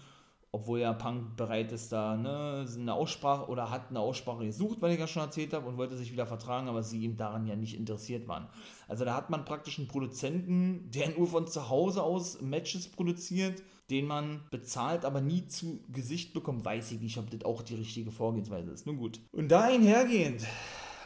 obwohl 0.51 0.81
ja 0.81 0.93
Punk 0.93 1.37
bereit 1.37 1.73
ist, 1.73 1.93
da 1.93 2.17
ne, 2.17 2.67
eine 2.75 2.95
Aussprache 2.95 3.49
oder 3.49 3.71
hat 3.71 3.91
eine 3.91 4.01
Aussprache 4.01 4.45
gesucht, 4.47 4.81
weil 4.81 4.93
ich 4.93 5.01
ja 5.01 5.07
schon 5.07 5.23
erzählt 5.23 5.53
habe, 5.53 5.69
und 5.69 5.77
wollte 5.77 5.97
sich 5.97 6.13
wieder 6.13 6.27
vertragen, 6.27 6.69
aber 6.69 6.83
sie 6.83 7.01
ihm 7.03 7.17
daran 7.17 7.47
ja 7.47 7.55
nicht 7.55 7.77
interessiert 7.77 8.27
waren. 8.29 8.49
Also 8.87 9.05
da 9.05 9.15
hat 9.15 9.29
man 9.31 9.45
praktisch 9.45 9.79
einen 9.79 9.89
Produzenten, 9.89 10.91
der 10.91 11.11
nur 11.11 11.27
von 11.27 11.47
zu 11.47 11.69
Hause 11.69 12.03
aus 12.03 12.41
Matches 12.41 12.89
produziert, 12.89 13.63
den 13.91 14.07
man 14.07 14.43
bezahlt, 14.51 15.05
aber 15.05 15.21
nie 15.21 15.47
zu 15.47 15.81
Gesicht 15.93 16.33
bekommt, 16.35 16.65
weiß 16.65 16.93
ich 16.93 17.01
nicht, 17.01 17.19
ob 17.19 17.31
das 17.31 17.45
auch 17.45 17.63
die 17.63 17.75
richtige 17.75 18.11
Vorgehensweise 18.11 18.71
ist. 18.71 18.87
Nun 18.87 18.99
gut. 18.99 19.21
Und 19.33 19.49
da 19.49 19.63
einhergehend, 19.65 20.47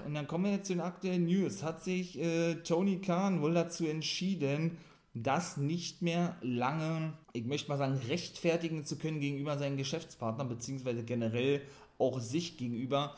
und 0.06 0.14
dann 0.14 0.26
kommen 0.26 0.44
wir 0.44 0.52
jetzt 0.52 0.66
zu 0.66 0.72
den 0.72 0.80
aktuellen 0.80 1.26
News, 1.26 1.62
hat 1.62 1.82
sich 1.82 2.18
äh, 2.18 2.56
Tony 2.62 3.00
Khan 3.00 3.40
wohl 3.40 3.54
dazu 3.54 3.86
entschieden, 3.86 4.78
das 5.14 5.56
nicht 5.56 6.02
mehr 6.02 6.36
lange, 6.40 7.12
ich 7.32 7.44
möchte 7.44 7.68
mal 7.68 7.78
sagen, 7.78 8.00
rechtfertigen 8.08 8.84
zu 8.84 8.96
können 8.96 9.20
gegenüber 9.20 9.58
seinen 9.58 9.76
Geschäftspartnern, 9.76 10.48
beziehungsweise 10.48 11.04
generell 11.04 11.60
auch 11.98 12.20
sich 12.20 12.56
gegenüber 12.56 13.14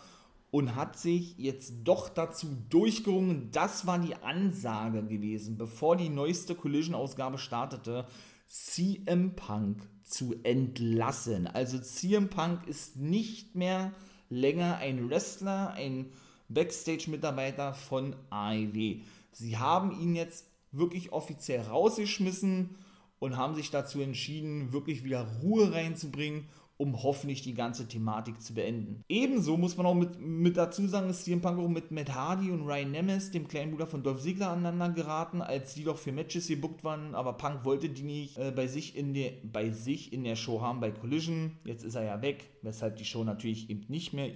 und 0.50 0.76
hat 0.76 0.98
sich 0.98 1.36
jetzt 1.38 1.74
doch 1.84 2.08
dazu 2.08 2.46
durchgerungen, 2.68 3.50
das 3.50 3.86
war 3.86 3.98
die 3.98 4.14
Ansage 4.16 5.02
gewesen, 5.04 5.56
bevor 5.56 5.96
die 5.96 6.08
neueste 6.08 6.54
Collision-Ausgabe 6.54 7.38
startete, 7.38 8.06
CM 8.46 9.34
Punk 9.34 9.82
zu 10.04 10.34
entlassen. 10.44 11.46
Also 11.46 11.78
CM 11.78 12.28
Punk 12.28 12.66
ist 12.68 12.96
nicht 12.96 13.54
mehr 13.54 13.92
länger 14.30 14.76
ein 14.76 15.10
Wrestler, 15.10 15.72
ein 15.72 16.12
Backstage-Mitarbeiter 16.48 17.74
von 17.74 18.14
AEW. 18.30 19.00
Sie 19.32 19.56
haben 19.56 20.00
ihn 20.00 20.14
jetzt 20.14 20.46
wirklich 20.76 21.12
offiziell 21.12 21.62
rausgeschmissen 21.62 22.76
und 23.18 23.36
haben 23.36 23.54
sich 23.54 23.70
dazu 23.70 24.00
entschieden, 24.00 24.72
wirklich 24.72 25.04
wieder 25.04 25.26
Ruhe 25.42 25.72
reinzubringen 25.72 26.48
um 26.76 27.02
hoffentlich 27.02 27.42
die 27.42 27.54
ganze 27.54 27.86
Thematik 27.86 28.40
zu 28.40 28.54
beenden. 28.54 29.04
Ebenso 29.08 29.56
muss 29.56 29.76
man 29.76 29.86
auch 29.86 29.94
mit, 29.94 30.20
mit 30.20 30.56
dazu 30.56 30.86
sagen, 30.88 31.06
dass 31.06 31.24
CM 31.24 31.40
Punk 31.40 31.58
auch 31.58 31.68
mit 31.68 31.92
Matt 31.92 32.12
Hardy 32.12 32.50
und 32.50 32.66
Ryan 32.66 32.90
Nemes, 32.90 33.30
dem 33.30 33.46
kleinen 33.46 33.70
Bruder 33.70 33.86
von 33.86 34.02
Dolph 34.02 34.22
Ziggler, 34.22 34.50
aneinander 34.50 34.90
geraten, 34.90 35.40
als 35.40 35.74
die 35.74 35.84
doch 35.84 35.98
für 35.98 36.10
Matches 36.10 36.48
gebuckt 36.48 36.82
waren, 36.82 37.14
aber 37.14 37.34
Punk 37.34 37.64
wollte 37.64 37.88
die 37.88 38.02
nicht 38.02 38.38
äh, 38.38 38.50
bei, 38.50 38.66
sich 38.66 38.96
in 38.96 39.14
der, 39.14 39.32
bei 39.44 39.70
sich 39.70 40.12
in 40.12 40.24
der 40.24 40.36
Show 40.36 40.60
haben, 40.60 40.80
bei 40.80 40.90
Collision. 40.90 41.52
Jetzt 41.64 41.84
ist 41.84 41.94
er 41.94 42.04
ja 42.04 42.22
weg, 42.22 42.50
weshalb 42.62 42.96
die 42.96 43.04
Show 43.04 43.22
natürlich 43.22 43.70
eben 43.70 43.84
nicht 43.88 44.12
mehr 44.12 44.30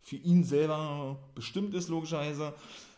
für 0.00 0.16
ihn 0.16 0.44
selber 0.44 1.18
bestimmt 1.34 1.74
ist, 1.74 1.88
logischerweise 1.88 2.54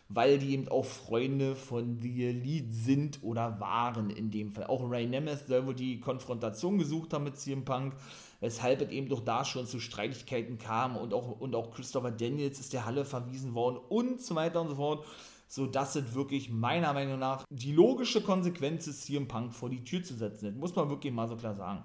weil 0.09 0.39
die 0.39 0.53
eben 0.53 0.67
auch 0.69 0.85
Freunde 0.85 1.55
von 1.55 1.99
The 1.99 2.27
Elite 2.27 2.71
sind 2.71 3.19
oder 3.23 3.59
waren 3.59 4.09
in 4.09 4.31
dem 4.31 4.51
Fall. 4.51 4.67
Auch 4.67 4.89
Ray 4.89 5.05
Nemeth 5.05 5.47
soll 5.47 5.65
wohl 5.65 5.75
die 5.75 5.99
Konfrontation 5.99 6.77
gesucht 6.77 7.13
haben 7.13 7.25
mit 7.25 7.37
CM 7.37 7.65
Punk, 7.65 7.95
weshalb 8.39 8.81
es 8.81 8.89
eben 8.89 9.09
doch 9.09 9.21
da 9.21 9.43
schon 9.43 9.65
zu 9.65 9.79
Streitigkeiten 9.79 10.57
kam 10.57 10.95
und 10.95 11.13
auch, 11.13 11.39
und 11.39 11.55
auch 11.55 11.71
Christopher 11.71 12.11
Daniels 12.11 12.59
ist 12.59 12.73
der 12.73 12.85
Halle 12.85 13.05
verwiesen 13.05 13.53
worden 13.53 13.79
und 13.89 14.21
so 14.21 14.35
weiter 14.35 14.61
und 14.61 14.69
so 14.69 14.75
fort 14.75 15.05
so 15.47 15.65
dass 15.65 15.95
es 15.95 16.13
wirklich 16.13 16.49
meiner 16.49 16.93
Meinung 16.93 17.19
nach 17.19 17.45
die 17.49 17.71
logische 17.71 18.21
Konsequenz 18.21 18.87
ist, 18.87 19.05
CM 19.05 19.27
Punk 19.27 19.53
vor 19.53 19.69
die 19.69 19.83
Tür 19.83 20.03
zu 20.03 20.13
setzen. 20.13 20.47
Das 20.47 20.55
muss 20.55 20.75
man 20.75 20.89
wirklich 20.89 21.13
mal 21.13 21.27
so 21.27 21.37
klar 21.37 21.55
sagen. 21.55 21.83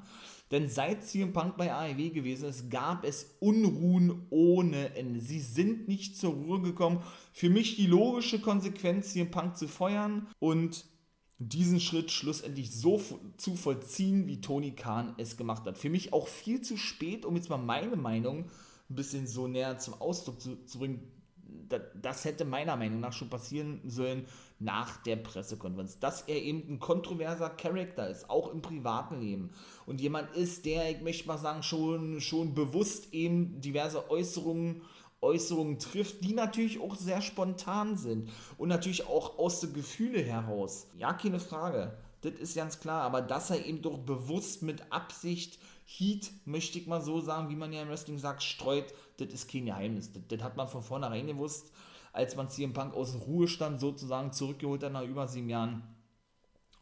Denn 0.53 0.69
seit 0.69 1.03
CM 1.03 1.33
Punk 1.33 1.57
bei 1.57 1.73
AEW 1.73 2.11
gewesen 2.11 2.51
ist, 2.51 2.71
gab 2.71 3.05
es 3.05 3.35
Unruhen 3.41 4.27
ohne 4.29 4.95
Ende. 4.95 5.21
Sie 5.21 5.41
sind 5.41 5.89
nicht 5.89 6.19
zur 6.19 6.35
Ruhe 6.35 6.61
gekommen. 6.61 7.03
Für 7.33 7.49
mich 7.49 7.77
die 7.77 7.87
logische 7.87 8.39
Konsequenz, 8.39 9.13
CM 9.13 9.31
Punk 9.31 9.57
zu 9.57 9.67
feuern 9.67 10.29
und 10.39 10.85
diesen 11.39 11.81
Schritt 11.81 12.11
schlussendlich 12.11 12.71
so 12.71 13.01
zu 13.39 13.57
vollziehen, 13.57 14.27
wie 14.29 14.43
Tony 14.43 14.73
Khan 14.73 15.15
es 15.17 15.39
gemacht 15.39 15.65
hat. 15.65 15.79
Für 15.79 15.91
mich 15.91 16.13
auch 16.13 16.29
viel 16.29 16.61
zu 16.61 16.77
spät, 16.77 17.25
um 17.25 17.35
jetzt 17.35 17.49
mal 17.49 17.57
meine 17.57 17.97
Meinung 17.97 18.45
ein 18.91 18.95
bisschen 18.95 19.27
so 19.27 19.49
näher 19.49 19.79
zum 19.79 19.95
Ausdruck 19.95 20.41
zu, 20.41 20.65
zu 20.67 20.79
bringen 20.79 21.01
das 22.01 22.25
hätte 22.25 22.45
meiner 22.45 22.77
Meinung 22.77 23.01
nach 23.01 23.13
schon 23.13 23.29
passieren 23.29 23.81
sollen 23.85 24.27
nach 24.63 25.03
der 25.03 25.17
Pressekonferenz. 25.17 25.99
Dass 25.99 26.23
er 26.23 26.41
eben 26.41 26.63
ein 26.69 26.79
kontroverser 26.79 27.51
Charakter 27.51 28.09
ist, 28.09 28.31
auch 28.31 28.53
im 28.53 28.63
privaten 28.63 29.21
Leben. 29.21 29.51
Und 29.87 30.01
jemand 30.01 30.35
ist, 30.37 30.65
der, 30.65 30.91
ich 30.91 31.01
möchte 31.01 31.27
mal 31.27 31.39
sagen, 31.39 31.63
schon, 31.63 32.21
schon 32.21 32.55
bewusst 32.55 33.13
eben 33.13 33.61
diverse 33.61 34.11
Äußerungen, 34.11 34.83
Äußerungen 35.21 35.79
trifft, 35.79 36.25
die 36.25 36.35
natürlich 36.35 36.81
auch 36.81 36.97
sehr 36.97 37.23
spontan 37.23 37.97
sind. 37.97 38.31
Und 38.59 38.69
natürlich 38.69 39.07
auch 39.07 39.39
aus 39.39 39.61
den 39.61 39.73
Gefühlen 39.73 40.25
heraus. 40.25 40.87
Ja, 40.97 41.13
keine 41.13 41.41
Frage. 41.41 41.97
Das 42.23 42.33
ist 42.35 42.57
ganz 42.57 42.81
klar. 42.81 43.03
Aber 43.03 43.21
dass 43.21 43.51
er 43.51 43.65
eben 43.65 43.83
doch 43.83 43.99
bewusst 43.99 44.63
mit 44.63 44.93
Absicht 44.93 45.59
Heat, 45.85 46.31
möchte 46.45 46.79
ich 46.79 46.87
mal 46.87 47.03
so 47.03 47.21
sagen, 47.21 47.51
wie 47.51 47.57
man 47.57 47.73
ja 47.73 47.83
im 47.83 47.89
Wrestling 47.89 48.19
sagt, 48.19 48.43
streut, 48.43 48.95
das 49.19 49.29
ist 49.29 49.51
kein 49.51 49.67
Geheimnis. 49.67 50.13
Das, 50.13 50.23
das 50.29 50.43
hat 50.43 50.57
man 50.57 50.69
von 50.69 50.83
vornherein 50.83 51.27
gewusst, 51.27 51.73
als 52.13 52.37
man 52.37 52.49
CM 52.49 52.73
Punk 52.73 52.95
aus 52.95 53.27
Ruhestand 53.27 53.81
sozusagen 53.81 54.33
zurückgeholt 54.33 54.83
hat 54.83 54.93
nach 54.93 55.05
über 55.05 55.27
sieben 55.29 55.49
Jahren. 55.49 55.83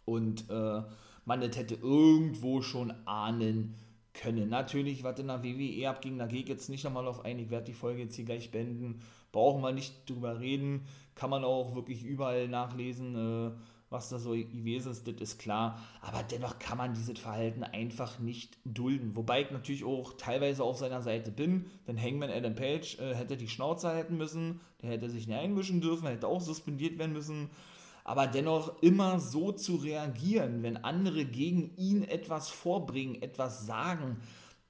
Und 0.04 0.50
äh, 0.50 0.82
man 1.24 1.40
das 1.40 1.56
hätte 1.56 1.76
irgendwo 1.76 2.62
schon 2.62 2.92
ahnen 3.06 3.74
können. 4.12 4.48
Natürlich, 4.48 5.04
was 5.04 5.18
in 5.20 5.28
der 5.28 5.44
WWE 5.44 5.88
abging, 5.88 6.18
da 6.18 6.26
gehe 6.26 6.42
ich 6.42 6.48
jetzt 6.48 6.68
nicht 6.68 6.84
nochmal 6.84 7.06
auf 7.06 7.24
ein. 7.24 7.38
Ich 7.38 7.50
werde 7.50 7.66
die 7.66 7.74
Folge 7.74 8.02
jetzt 8.02 8.16
hier 8.16 8.24
gleich 8.24 8.50
beenden. 8.50 9.00
Brauchen 9.30 9.62
wir 9.62 9.72
nicht 9.72 10.08
drüber 10.10 10.40
reden. 10.40 10.86
Kann 11.14 11.30
man 11.30 11.44
auch 11.44 11.74
wirklich 11.74 12.02
überall 12.04 12.48
nachlesen. 12.48 13.14
Äh, 13.14 13.50
was 13.90 14.08
da 14.08 14.20
so 14.20 14.30
gewesen 14.30 14.92
ist, 14.92 15.06
das 15.08 15.16
ist 15.16 15.38
klar. 15.38 15.82
Aber 16.00 16.22
dennoch 16.22 16.60
kann 16.60 16.78
man 16.78 16.94
dieses 16.94 17.18
Verhalten 17.18 17.64
einfach 17.64 18.20
nicht 18.20 18.56
dulden. 18.64 19.16
Wobei 19.16 19.42
ich 19.42 19.50
natürlich 19.50 19.84
auch 19.84 20.14
teilweise 20.16 20.62
auf 20.62 20.78
seiner 20.78 21.02
Seite 21.02 21.32
bin, 21.32 21.66
denn 21.88 22.00
Hangman 22.00 22.30
Adam 22.30 22.54
Page 22.54 22.98
äh, 23.00 23.14
hätte 23.16 23.36
die 23.36 23.48
Schnauze 23.48 23.88
halten 23.88 24.16
müssen, 24.16 24.60
der 24.80 24.90
hätte 24.90 25.10
sich 25.10 25.26
nicht 25.26 25.36
einmischen 25.36 25.80
dürfen, 25.80 26.06
hätte 26.06 26.28
auch 26.28 26.40
suspendiert 26.40 26.98
werden 26.98 27.12
müssen. 27.12 27.50
Aber 28.04 28.28
dennoch 28.28 28.80
immer 28.80 29.18
so 29.18 29.50
zu 29.52 29.76
reagieren, 29.76 30.62
wenn 30.62 30.78
andere 30.78 31.24
gegen 31.24 31.76
ihn 31.76 32.04
etwas 32.04 32.48
vorbringen, 32.48 33.20
etwas 33.20 33.66
sagen, 33.66 34.18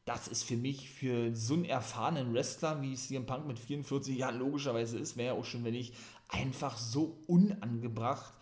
das 0.06 0.28
ist 0.28 0.44
für 0.44 0.56
mich 0.56 0.90
für 0.90 1.36
so 1.36 1.54
einen 1.54 1.66
erfahrenen 1.66 2.32
Wrestler, 2.32 2.80
wie 2.80 2.94
CM 2.94 3.26
Punk 3.26 3.46
mit 3.46 3.58
44 3.58 4.16
Jahren 4.16 4.38
logischerweise 4.38 4.98
ist, 4.98 5.18
wäre 5.18 5.34
ja 5.34 5.40
auch 5.40 5.44
schon, 5.44 5.62
wenn 5.62 5.74
ich 5.74 5.92
einfach 6.28 6.78
so 6.78 7.18
unangebracht 7.26 8.32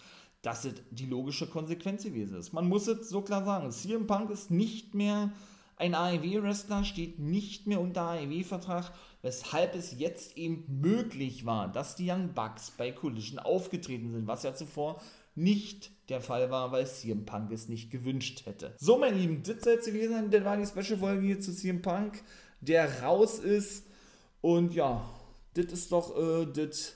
dass 0.43 0.65
es 0.65 0.75
die 0.91 1.07
logische 1.07 1.49
Konsequenz 1.49 2.05
gewesen 2.05 2.37
ist. 2.37 2.53
Man 2.53 2.69
muss 2.69 2.87
es 2.87 3.09
so 3.09 3.23
klar 3.23 3.45
sagen. 3.45 3.71
CM 3.71 4.07
Punk 4.07 4.31
ist 4.31 4.51
nicht 4.51 4.95
mehr 4.95 5.33
ein 5.77 5.95
AEW-Wrestler, 5.95 6.85
steht 6.85 7.19
nicht 7.19 7.67
mehr 7.67 7.81
unter 7.81 8.03
AEW-Vertrag, 8.03 8.93
weshalb 9.23 9.75
es 9.75 9.99
jetzt 9.99 10.37
eben 10.37 10.65
möglich 10.81 11.47
war, 11.47 11.69
dass 11.69 11.97
die 11.97 12.11
Young 12.11 12.35
Bucks 12.35 12.73
bei 12.77 12.91
Collision 12.93 13.39
aufgetreten 13.39 14.13
sind, 14.13 14.27
was 14.27 14.43
ja 14.43 14.55
zuvor 14.55 15.01
nicht 15.35 15.93
der 16.09 16.21
Fall 16.21 16.51
war, 16.51 16.73
weil 16.73 16.87
CM 16.87 17.25
Punk 17.25 17.53
es 17.53 17.69
nicht 17.69 17.91
gewünscht 17.91 18.45
hätte. 18.45 18.75
So, 18.79 18.99
meine 18.99 19.17
Lieben, 19.17 19.43
das 19.45 19.63
soll 19.63 19.75
es 19.75 19.87
gewesen 19.87 20.13
sein. 20.13 20.31
Das 20.31 20.45
war 20.45 20.57
die 20.57 20.67
Special-Folge 20.67 21.27
hier 21.27 21.41
zu 21.41 21.55
CM 21.55 21.81
Punk, 21.81 22.23
der 22.61 23.03
raus 23.03 23.39
ist. 23.39 23.87
Und 24.41 24.75
ja, 24.75 25.09
das 25.55 25.67
ist 25.67 25.93
doch 25.93 26.17
äh, 26.17 26.47
das 26.47 26.95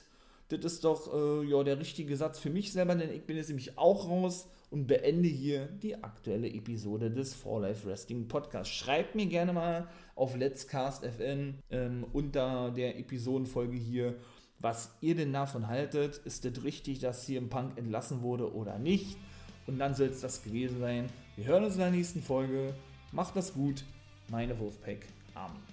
das 0.57 0.73
ist 0.73 0.83
doch 0.83 1.13
äh, 1.13 1.45
ja, 1.45 1.63
der 1.63 1.79
richtige 1.79 2.15
Satz 2.15 2.39
für 2.39 2.49
mich 2.49 2.71
selber, 2.71 2.95
denn 2.95 3.13
ich 3.13 3.23
bin 3.23 3.37
jetzt 3.37 3.49
nämlich 3.49 3.77
auch 3.77 4.09
raus 4.09 4.47
und 4.73 4.87
beende 4.87 5.29
hier 5.29 5.67
die 5.67 6.03
aktuelle 6.03 6.47
Episode 6.47 7.11
des 7.11 7.33
For 7.35 7.61
Life 7.61 7.87
Wrestling 7.87 8.27
Podcasts. 8.27 8.73
Schreibt 8.73 9.13
mir 9.13 9.27
gerne 9.27 9.53
mal 9.53 9.87
auf 10.15 10.35
Let's 10.35 10.67
Cast 10.67 11.03
FN 11.03 11.59
ähm, 11.69 12.05
unter 12.11 12.71
der 12.71 12.97
Episodenfolge 12.97 13.77
hier, 13.77 14.15
was 14.59 14.95
ihr 15.01 15.15
denn 15.15 15.31
davon 15.31 15.67
haltet. 15.67 16.17
Ist 16.25 16.45
das 16.45 16.63
richtig, 16.63 16.99
dass 16.99 17.25
hier 17.25 17.37
im 17.37 17.49
Punk 17.49 17.77
entlassen 17.77 18.21
wurde 18.21 18.51
oder 18.53 18.79
nicht? 18.79 19.17
Und 19.67 19.79
dann 19.79 19.93
soll 19.93 20.07
es 20.07 20.21
das 20.21 20.43
gewesen 20.43 20.79
sein. 20.79 21.07
Wir 21.35 21.45
hören 21.45 21.63
uns 21.63 21.75
in 21.75 21.81
der 21.81 21.91
nächsten 21.91 22.21
Folge. 22.21 22.73
Macht 23.11 23.35
das 23.35 23.53
gut. 23.53 23.83
Meine 24.29 24.59
Wolfpack 24.59 25.05
Army. 25.35 25.72